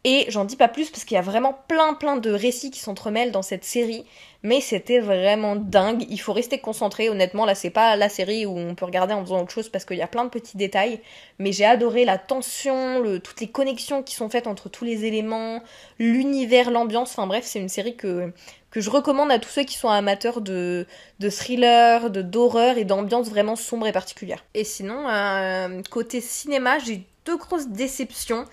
Et 0.04 0.24
j'en 0.28 0.46
dis 0.46 0.56
pas 0.56 0.68
plus 0.68 0.88
parce 0.88 1.04
qu'il 1.04 1.16
y 1.16 1.18
a 1.18 1.22
vraiment 1.22 1.58
plein 1.68 1.92
plein 1.92 2.16
de 2.16 2.30
récits 2.30 2.70
qui 2.70 2.80
s'entremêlent 2.80 3.32
dans 3.32 3.42
cette 3.42 3.64
série, 3.64 4.06
mais 4.42 4.62
c'était 4.62 4.98
vraiment 4.98 5.56
dingue. 5.56 6.06
Il 6.08 6.18
faut 6.18 6.32
rester 6.32 6.58
concentré, 6.58 7.10
honnêtement, 7.10 7.44
là 7.44 7.54
c'est 7.54 7.68
pas 7.68 7.96
la 7.96 8.08
série 8.08 8.46
où 8.46 8.56
on 8.56 8.74
peut 8.74 8.86
regarder 8.86 9.12
en 9.12 9.22
faisant 9.22 9.42
autre 9.42 9.52
chose 9.52 9.68
parce 9.68 9.84
qu'il 9.84 9.98
y 9.98 10.02
a 10.02 10.06
plein 10.06 10.24
de 10.24 10.30
petits 10.30 10.56
détails, 10.56 11.00
mais 11.38 11.52
j'ai 11.52 11.66
adoré 11.66 12.06
la 12.06 12.16
tension, 12.16 13.02
toutes 13.22 13.40
les 13.42 13.48
connexions 13.48 14.02
qui 14.02 14.14
sont 14.14 14.30
faites 14.30 14.46
entre 14.46 14.70
tous 14.70 14.86
les 14.86 15.04
éléments, 15.04 15.62
l'univers, 15.98 16.70
l'ambiance, 16.70 17.10
enfin 17.10 17.26
bref, 17.26 17.44
c'est 17.44 17.58
une 17.58 17.68
série 17.68 17.94
que, 17.94 18.32
que 18.70 18.80
je 18.80 18.88
recommande 18.88 19.30
à 19.30 19.38
tous 19.38 19.50
ceux 19.50 19.64
qui 19.64 19.76
sont 19.76 19.90
amateurs 19.90 20.40
de, 20.40 20.86
de 21.18 21.28
thriller, 21.28 22.08
de 22.08 22.22
d'horreur 22.22 22.78
et 22.78 22.86
d'ambiance 22.86 23.28
vraiment 23.28 23.54
sombre 23.54 23.86
et 23.86 23.92
particulière. 23.92 24.46
Et 24.54 24.64
sinon, 24.64 25.06
euh, 25.10 25.82
côté 25.90 26.22
cinéma, 26.22 26.78
j'ai 26.78 27.04
deux 27.30 27.36
grosses 27.36 27.68
déceptions. 27.68 28.44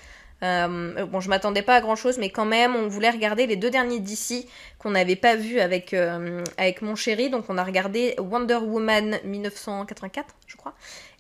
Euh, 0.44 1.06
bon, 1.06 1.20
je 1.20 1.30
m'attendais 1.30 1.64
pas 1.64 1.76
à 1.76 1.82
grand 1.82 1.96
chose, 1.96 2.20
mais 2.20 2.30
quand 2.30 2.46
même, 2.46 2.76
on 2.76 2.88
voulait 2.88 3.10
regarder 3.10 3.48
les 3.48 3.56
deux 3.56 3.72
derniers 3.72 4.00
d'ici 4.00 4.48
qu'on 4.78 4.92
n'avait 4.92 5.16
pas 5.16 5.36
vus 5.36 5.60
avec, 5.60 5.94
euh, 5.94 6.44
avec 6.58 6.84
mon 6.84 6.96
chéri. 6.96 7.30
Donc, 7.32 7.46
on 7.50 7.58
a 7.58 7.64
regardé 7.64 8.16
Wonder 8.20 8.58
Woman 8.58 9.20
1984, 9.24 10.36
je 10.46 10.56
crois, 10.56 10.76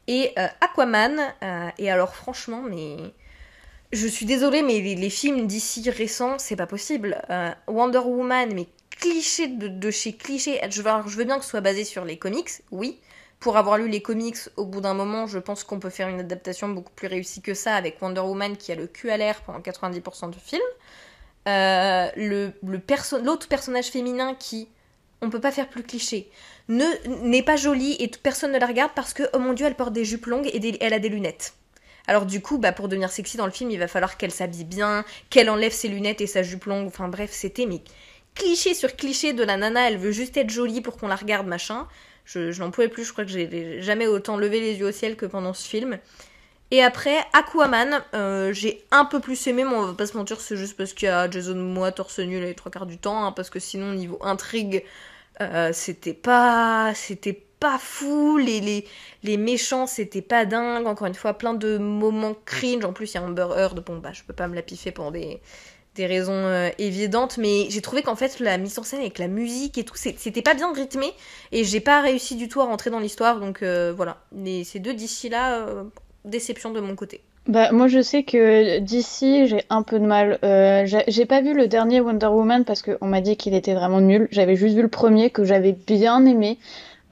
et 0.07 0.33
euh, 0.37 0.47
Aquaman. 0.61 1.33
et 1.77 1.91
alors, 1.91 2.15
franchement, 2.15 2.61
mais. 2.61 2.97
Je 3.93 4.05
suis 4.05 4.25
désolée, 4.25 4.63
mais 4.63 4.81
les, 4.81 5.09
films 5.09 5.47
d'ici 5.47 5.89
récents, 5.89 6.37
c'est 6.39 6.57
pas 6.57 6.67
possible. 6.67 7.21
Wonder 7.67 7.99
Woman, 7.99 8.53
mais 8.53 8.67
cliché 8.89 9.47
de, 9.47 9.69
de 9.69 9.91
chez 9.91 10.11
cliché. 10.11 10.59
Je 10.69 10.81
veux, 10.81 10.91
je 11.07 11.15
veux 11.15 11.23
bien 11.23 11.37
que 11.37 11.45
ce 11.45 11.51
soit 11.51 11.61
basé 11.61 11.85
sur 11.85 12.03
les 12.03 12.17
comics, 12.17 12.49
oui 12.71 12.99
pour 13.39 13.57
avoir 13.57 13.77
lu 13.77 13.87
les 13.87 14.01
comics, 14.01 14.37
au 14.55 14.65
bout 14.65 14.81
d'un 14.81 14.93
moment, 14.93 15.27
je 15.27 15.37
pense 15.37 15.63
qu'on 15.63 15.79
peut 15.79 15.89
faire 15.89 16.07
une 16.07 16.19
adaptation 16.19 16.69
beaucoup 16.69 16.93
plus 16.93 17.07
réussie 17.07 17.41
que 17.41 17.53
ça 17.53 17.75
avec 17.75 18.01
Wonder 18.01 18.21
Woman 18.21 18.57
qui 18.57 18.71
a 18.71 18.75
le 18.75 18.87
cul 18.87 19.11
à 19.11 19.17
l'air 19.17 19.41
pendant 19.41 19.59
90% 19.59 20.31
du 20.31 20.39
film. 20.39 20.61
Euh, 21.47 22.09
le, 22.15 22.51
l'autre 23.23 23.47
personnage 23.47 23.87
féminin 23.87 24.35
qui, 24.35 24.67
on 25.21 25.29
peut 25.29 25.39
pas 25.39 25.51
faire 25.51 25.69
plus 25.69 25.83
cliché. 25.83 26.29
Ne 26.67 26.85
n'est 27.25 27.43
pas 27.43 27.55
jolie 27.55 27.95
et 27.99 28.09
personne 28.21 28.51
ne 28.51 28.59
la 28.59 28.65
regarde 28.65 28.91
parce 28.95 29.13
que 29.13 29.23
oh 29.33 29.39
mon 29.39 29.53
dieu, 29.53 29.65
elle 29.65 29.75
porte 29.75 29.93
des 29.93 30.03
jupes 30.03 30.25
longues 30.25 30.47
et 30.47 30.83
elle 30.83 30.93
a 30.93 30.99
des 30.99 31.09
lunettes. 31.09 31.53
Alors 32.07 32.25
du 32.25 32.41
coup, 32.41 32.57
bah, 32.57 32.71
pour 32.71 32.87
devenir 32.87 33.11
sexy 33.11 33.37
dans 33.37 33.45
le 33.45 33.51
film, 33.51 33.69
il 33.69 33.79
va 33.79 33.87
falloir 33.87 34.17
qu'elle 34.17 34.31
s'habille 34.31 34.63
bien, 34.63 35.05
qu'elle 35.29 35.49
enlève 35.49 35.73
ses 35.73 35.89
lunettes 35.89 36.21
et 36.21 36.27
sa 36.27 36.41
jupe 36.41 36.65
longue. 36.65 36.87
Enfin 36.87 37.07
bref, 37.07 37.31
c'était 37.31 37.65
mais 37.65 37.81
cliché 38.33 38.73
sur 38.73 38.95
cliché 38.95 39.33
de 39.33 39.43
la 39.43 39.57
nana, 39.57 39.89
elle 39.89 39.97
veut 39.97 40.11
juste 40.11 40.37
être 40.37 40.49
jolie 40.49 40.81
pour 40.81 40.97
qu'on 40.97 41.07
la 41.07 41.15
regarde, 41.15 41.47
machin. 41.47 41.87
Je, 42.27 42.59
n'en 42.59 42.71
pouvais 42.71 42.89
plus, 42.89 43.05
je 43.05 43.13
crois 43.13 43.23
que 43.23 43.31
j'ai 43.31 43.81
jamais 43.81 44.05
autant 44.05 44.35
levé 44.35 44.59
les 44.59 44.75
yeux 44.75 44.87
au 44.87 44.91
ciel 44.91 45.15
que 45.15 45.25
pendant 45.25 45.53
ce 45.53 45.65
film. 45.65 45.97
Et 46.71 46.83
après, 46.83 47.15
Aquaman, 47.31 48.03
euh, 48.13 48.51
j'ai 48.51 48.83
un 48.91 49.05
peu 49.05 49.21
plus 49.21 49.47
aimé, 49.47 49.63
mais 49.63 49.73
on 49.73 49.85
va 49.85 49.93
pas 49.93 50.05
se 50.05 50.17
mentir, 50.17 50.41
c'est 50.41 50.57
juste 50.57 50.75
parce 50.75 50.91
qu'il 50.91 51.05
y 51.05 51.09
a 51.09 51.31
Jason 51.31 51.55
Momoa 51.55 51.93
torse 51.93 52.19
nu 52.19 52.41
les 52.41 52.53
trois 52.53 52.69
quarts 52.69 52.85
du 52.85 52.97
temps, 52.97 53.23
hein, 53.23 53.31
parce 53.31 53.49
que 53.49 53.59
sinon, 53.59 53.93
niveau 53.93 54.19
intrigue, 54.21 54.83
euh, 55.39 55.71
c'était 55.71 56.13
pas... 56.13 56.93
C'était 56.93 57.41
pas 57.59 57.79
fou, 57.79 58.37
les, 58.37 58.85
les, 59.23 59.37
méchants 59.37 59.87
c'était 59.87 60.21
pas 60.21 60.45
dingue, 60.45 60.85
encore 60.85 61.07
une 61.07 61.15
fois 61.15 61.33
plein 61.33 61.55
de 61.55 61.79
moments 61.79 62.35
cringe, 62.45 62.85
en 62.85 62.93
plus 62.93 63.11
il 63.11 63.15
y 63.15 63.17
a 63.17 63.23
Amber 63.23 63.47
Heard, 63.55 63.83
bon 63.83 63.97
bah 63.97 64.11
je 64.13 64.21
peux 64.21 64.33
pas 64.33 64.47
me 64.47 64.53
la 64.53 64.61
piffer 64.61 64.91
pour 64.91 65.11
des, 65.11 65.41
raisons 66.05 66.33
euh, 66.33 66.69
évidentes, 66.77 67.37
mais 67.37 67.67
j'ai 67.69 67.81
trouvé 67.81 68.01
qu'en 68.01 68.15
fait 68.15 68.39
la 68.39 68.57
mise 68.57 68.77
en 68.79 68.83
scène 68.83 68.99
avec 68.99 69.19
la 69.19 69.27
musique 69.27 69.77
et 69.77 69.83
tout, 69.83 69.95
c'était 69.95 70.41
pas 70.41 70.53
bien 70.53 70.71
rythmé, 70.73 71.07
et 71.51 71.63
j'ai 71.63 71.79
pas 71.79 72.01
réussi 72.01 72.35
du 72.35 72.47
tout 72.47 72.61
à 72.61 72.65
rentrer 72.65 72.89
dans 72.89 72.99
l'histoire, 72.99 73.39
donc 73.39 73.63
euh, 73.63 73.93
voilà, 73.95 74.17
les, 74.35 74.63
ces 74.63 74.79
deux 74.79 74.93
d'ici 74.93 75.29
là, 75.29 75.59
euh, 75.59 75.83
déception 76.25 76.71
de 76.71 76.79
mon 76.79 76.95
côté. 76.95 77.21
Bah, 77.47 77.71
moi 77.71 77.87
je 77.87 78.01
sais 78.01 78.23
que 78.23 78.79
d'ici 78.79 79.47
j'ai 79.47 79.63
un 79.69 79.81
peu 79.81 79.99
de 79.99 80.05
mal. 80.05 80.37
j'ai 81.07 81.25
pas 81.25 81.41
vu 81.41 81.53
le 81.53 81.67
dernier 81.67 82.01
Wonder 82.01 82.27
Woman 82.27 82.65
parce 82.65 82.81
qu'on 82.81 83.07
m'a 83.07 83.21
dit 83.21 83.37
qu'il 83.37 83.53
était 83.53 83.73
vraiment 83.73 84.01
nul. 84.01 84.27
J'avais 84.31 84.57
juste 84.57 84.75
vu 84.75 84.81
le 84.81 84.89
premier 84.89 85.29
que 85.29 85.45
j'avais 85.45 85.71
bien 85.71 86.25
aimé. 86.25 86.59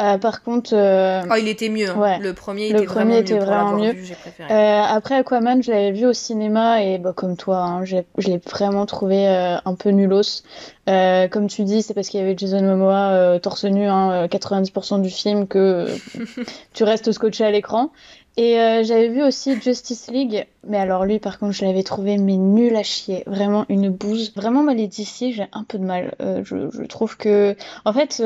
Euh, 0.01 0.17
par 0.17 0.43
contre, 0.43 0.71
euh... 0.73 1.21
oh, 1.31 1.35
il 1.39 1.47
était 1.47 1.69
mieux. 1.69 1.89
Hein. 1.89 2.17
Le 2.19 2.33
premier 2.33 2.65
était 2.65 2.79
le 2.79 2.85
premier 2.85 3.21
vraiment 3.21 3.21
était 3.21 3.33
mieux. 3.35 3.45
Vraiment 3.45 3.77
mieux. 3.77 3.91
Vu, 3.91 4.13
euh, 4.41 4.81
après 4.81 5.15
Aquaman, 5.15 5.63
je 5.63 5.71
l'avais 5.71 5.93
vu 5.93 6.05
au 6.05 6.11
cinéma 6.11 6.83
et 6.83 6.97
bah, 6.97 7.13
comme 7.15 7.37
toi, 7.37 7.59
hein, 7.59 7.85
je 7.85 8.03
l'ai 8.17 8.37
vraiment 8.37 8.85
trouvé 8.85 9.25
euh, 9.29 9.55
un 9.63 9.75
peu 9.75 9.91
nulos. 9.91 10.43
Euh, 10.89 11.29
comme 11.29 11.47
tu 11.47 11.63
dis, 11.63 11.81
c'est 11.81 11.93
parce 11.93 12.09
qu'il 12.09 12.19
y 12.19 12.23
avait 12.23 12.35
Jason 12.37 12.61
Momoa 12.61 13.39
torse 13.39 13.63
nu 13.63 13.85
hein, 13.85 14.25
90% 14.25 15.01
du 15.01 15.09
film 15.09 15.47
que 15.47 15.87
tu 16.73 16.83
restes 16.83 17.13
scotché 17.13 17.45
à 17.45 17.51
l'écran. 17.51 17.91
Et 18.37 18.55
j'avais 18.83 19.07
vu 19.07 19.23
aussi 19.23 19.61
Justice 19.61 20.11
League, 20.11 20.45
mais 20.67 20.77
alors 20.77 21.05
lui, 21.05 21.19
par 21.19 21.39
contre, 21.39 21.53
je 21.53 21.63
l'avais 21.63 21.83
trouvé 21.83 22.17
mais 22.17 22.35
nul 22.35 22.75
à 22.75 22.83
chier, 22.83 23.23
vraiment 23.27 23.65
une 23.69 23.87
bouse. 23.87 24.33
Vraiment, 24.35 24.61
mal 24.61 24.75
les 24.75 24.87
DC, 24.87 25.31
j'ai 25.31 25.47
un 25.53 25.63
peu 25.63 25.77
de 25.77 25.85
mal. 25.85 26.15
Je, 26.19 26.69
je, 26.69 26.83
trouve 26.83 27.15
que, 27.15 27.55
en 27.85 27.93
fait, 27.93 28.21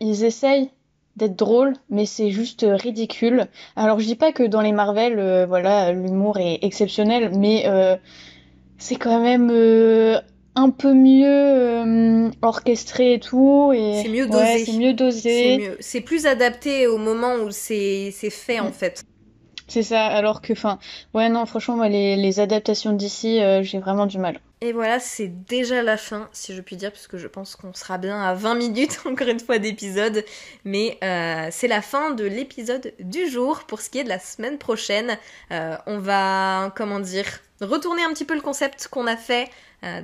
ils 0.00 0.24
essayent 0.24 0.70
d'être 1.18 1.36
drôle, 1.36 1.74
mais 1.90 2.06
c'est 2.06 2.30
juste 2.30 2.62
euh, 2.62 2.76
ridicule. 2.76 3.48
Alors 3.76 4.00
je 4.00 4.06
dis 4.06 4.16
pas 4.16 4.32
que 4.32 4.42
dans 4.42 4.62
les 4.62 4.72
Marvel, 4.72 5.18
euh, 5.18 5.46
voilà, 5.46 5.92
l'humour 5.92 6.38
est 6.38 6.60
exceptionnel, 6.62 7.32
mais 7.36 7.64
euh, 7.66 7.96
c'est 8.78 8.96
quand 8.96 9.20
même 9.20 9.50
un 10.54 10.70
peu 10.70 10.94
mieux 10.94 12.30
orchestré 12.40 13.14
et 13.14 13.20
tout. 13.20 13.72
Et... 13.74 14.02
C'est 14.02 14.08
mieux 14.08 14.26
dosé. 14.26 14.64
c'est 14.64 14.78
mieux 14.78 14.94
dosé. 14.94 15.70
C'est 15.80 16.00
plus 16.00 16.26
adapté 16.26 16.86
au 16.86 16.96
moment 16.96 17.34
où 17.44 17.50
c'est 17.50 18.10
fait 18.30 18.60
en 18.60 18.72
fait. 18.72 19.04
C'est 19.68 19.82
ça, 19.82 20.06
alors 20.06 20.40
que, 20.40 20.52
enfin, 20.52 20.78
ouais, 21.14 21.28
non, 21.28 21.46
franchement, 21.46 21.76
moi, 21.76 21.88
les, 21.88 22.40
adaptations 22.40 22.92
d'ici, 22.92 23.40
j'ai 23.62 23.78
vraiment 23.78 24.06
du 24.06 24.18
mal. 24.18 24.40
Et 24.60 24.72
voilà, 24.72 24.98
c'est 24.98 25.28
déjà 25.28 25.82
la 25.82 25.96
fin, 25.96 26.28
si 26.32 26.52
je 26.52 26.60
puis 26.60 26.74
dire, 26.74 26.90
puisque 26.90 27.16
je 27.16 27.28
pense 27.28 27.54
qu'on 27.54 27.72
sera 27.74 27.96
bien 27.96 28.20
à 28.20 28.34
20 28.34 28.56
minutes, 28.56 29.00
encore 29.06 29.28
une 29.28 29.38
fois, 29.38 29.58
d'épisode. 29.58 30.24
Mais 30.64 30.98
euh, 31.04 31.46
c'est 31.52 31.68
la 31.68 31.80
fin 31.80 32.10
de 32.10 32.24
l'épisode 32.24 32.92
du 32.98 33.28
jour. 33.28 33.60
Pour 33.64 33.80
ce 33.80 33.88
qui 33.88 33.98
est 33.98 34.04
de 34.04 34.08
la 34.08 34.18
semaine 34.18 34.58
prochaine, 34.58 35.16
euh, 35.52 35.76
on 35.86 35.98
va, 35.98 36.72
comment 36.74 36.98
dire, 36.98 37.26
retourner 37.60 38.02
un 38.02 38.12
petit 38.12 38.24
peu 38.24 38.34
le 38.34 38.40
concept 38.40 38.88
qu'on 38.88 39.06
a 39.06 39.16
fait 39.16 39.44
euh, 39.44 39.48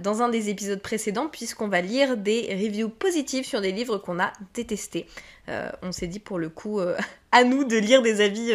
dans 0.03 0.23
un 0.23 0.29
des 0.29 0.51
épisodes 0.51 0.81
précédents, 0.81 1.29
puisqu'on 1.29 1.69
va 1.69 1.81
lire 1.81 2.17
des 2.17 2.49
reviews 2.51 2.89
positives 2.89 3.45
sur 3.45 3.61
des 3.61 3.73
livres 3.73 3.99
qu'on 3.99 4.21
a 4.21 4.33
détestés. 4.55 5.07
on 5.83 5.91
s'est 5.91 6.07
dit 6.07 6.21
pour 6.21 6.39
le 6.39 6.49
coup 6.49 6.81
à 7.33 7.45
nous 7.45 7.65
de 7.65 7.77
lire 7.77 8.01
des 8.03 8.21
avis 8.21 8.53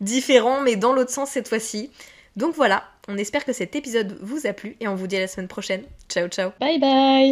différents, 0.00 0.60
mais 0.60 0.76
dans 0.76 0.92
l'autre 0.92 1.10
sens 1.10 1.30
cette 1.30 1.48
fois-ci. 1.48 1.90
Donc 2.36 2.54
voilà, 2.54 2.84
on 3.08 3.16
espère 3.16 3.44
que 3.44 3.52
cet 3.52 3.74
épisode 3.74 4.16
vous 4.20 4.46
a 4.46 4.52
plu 4.52 4.76
et 4.80 4.88
on 4.88 4.94
vous 4.94 5.06
dit 5.06 5.16
à 5.16 5.20
la 5.20 5.26
semaine 5.26 5.48
prochaine. 5.48 5.82
Ciao 6.08 6.28
ciao. 6.28 6.50
Bye 6.60 6.78
bye 6.78 7.26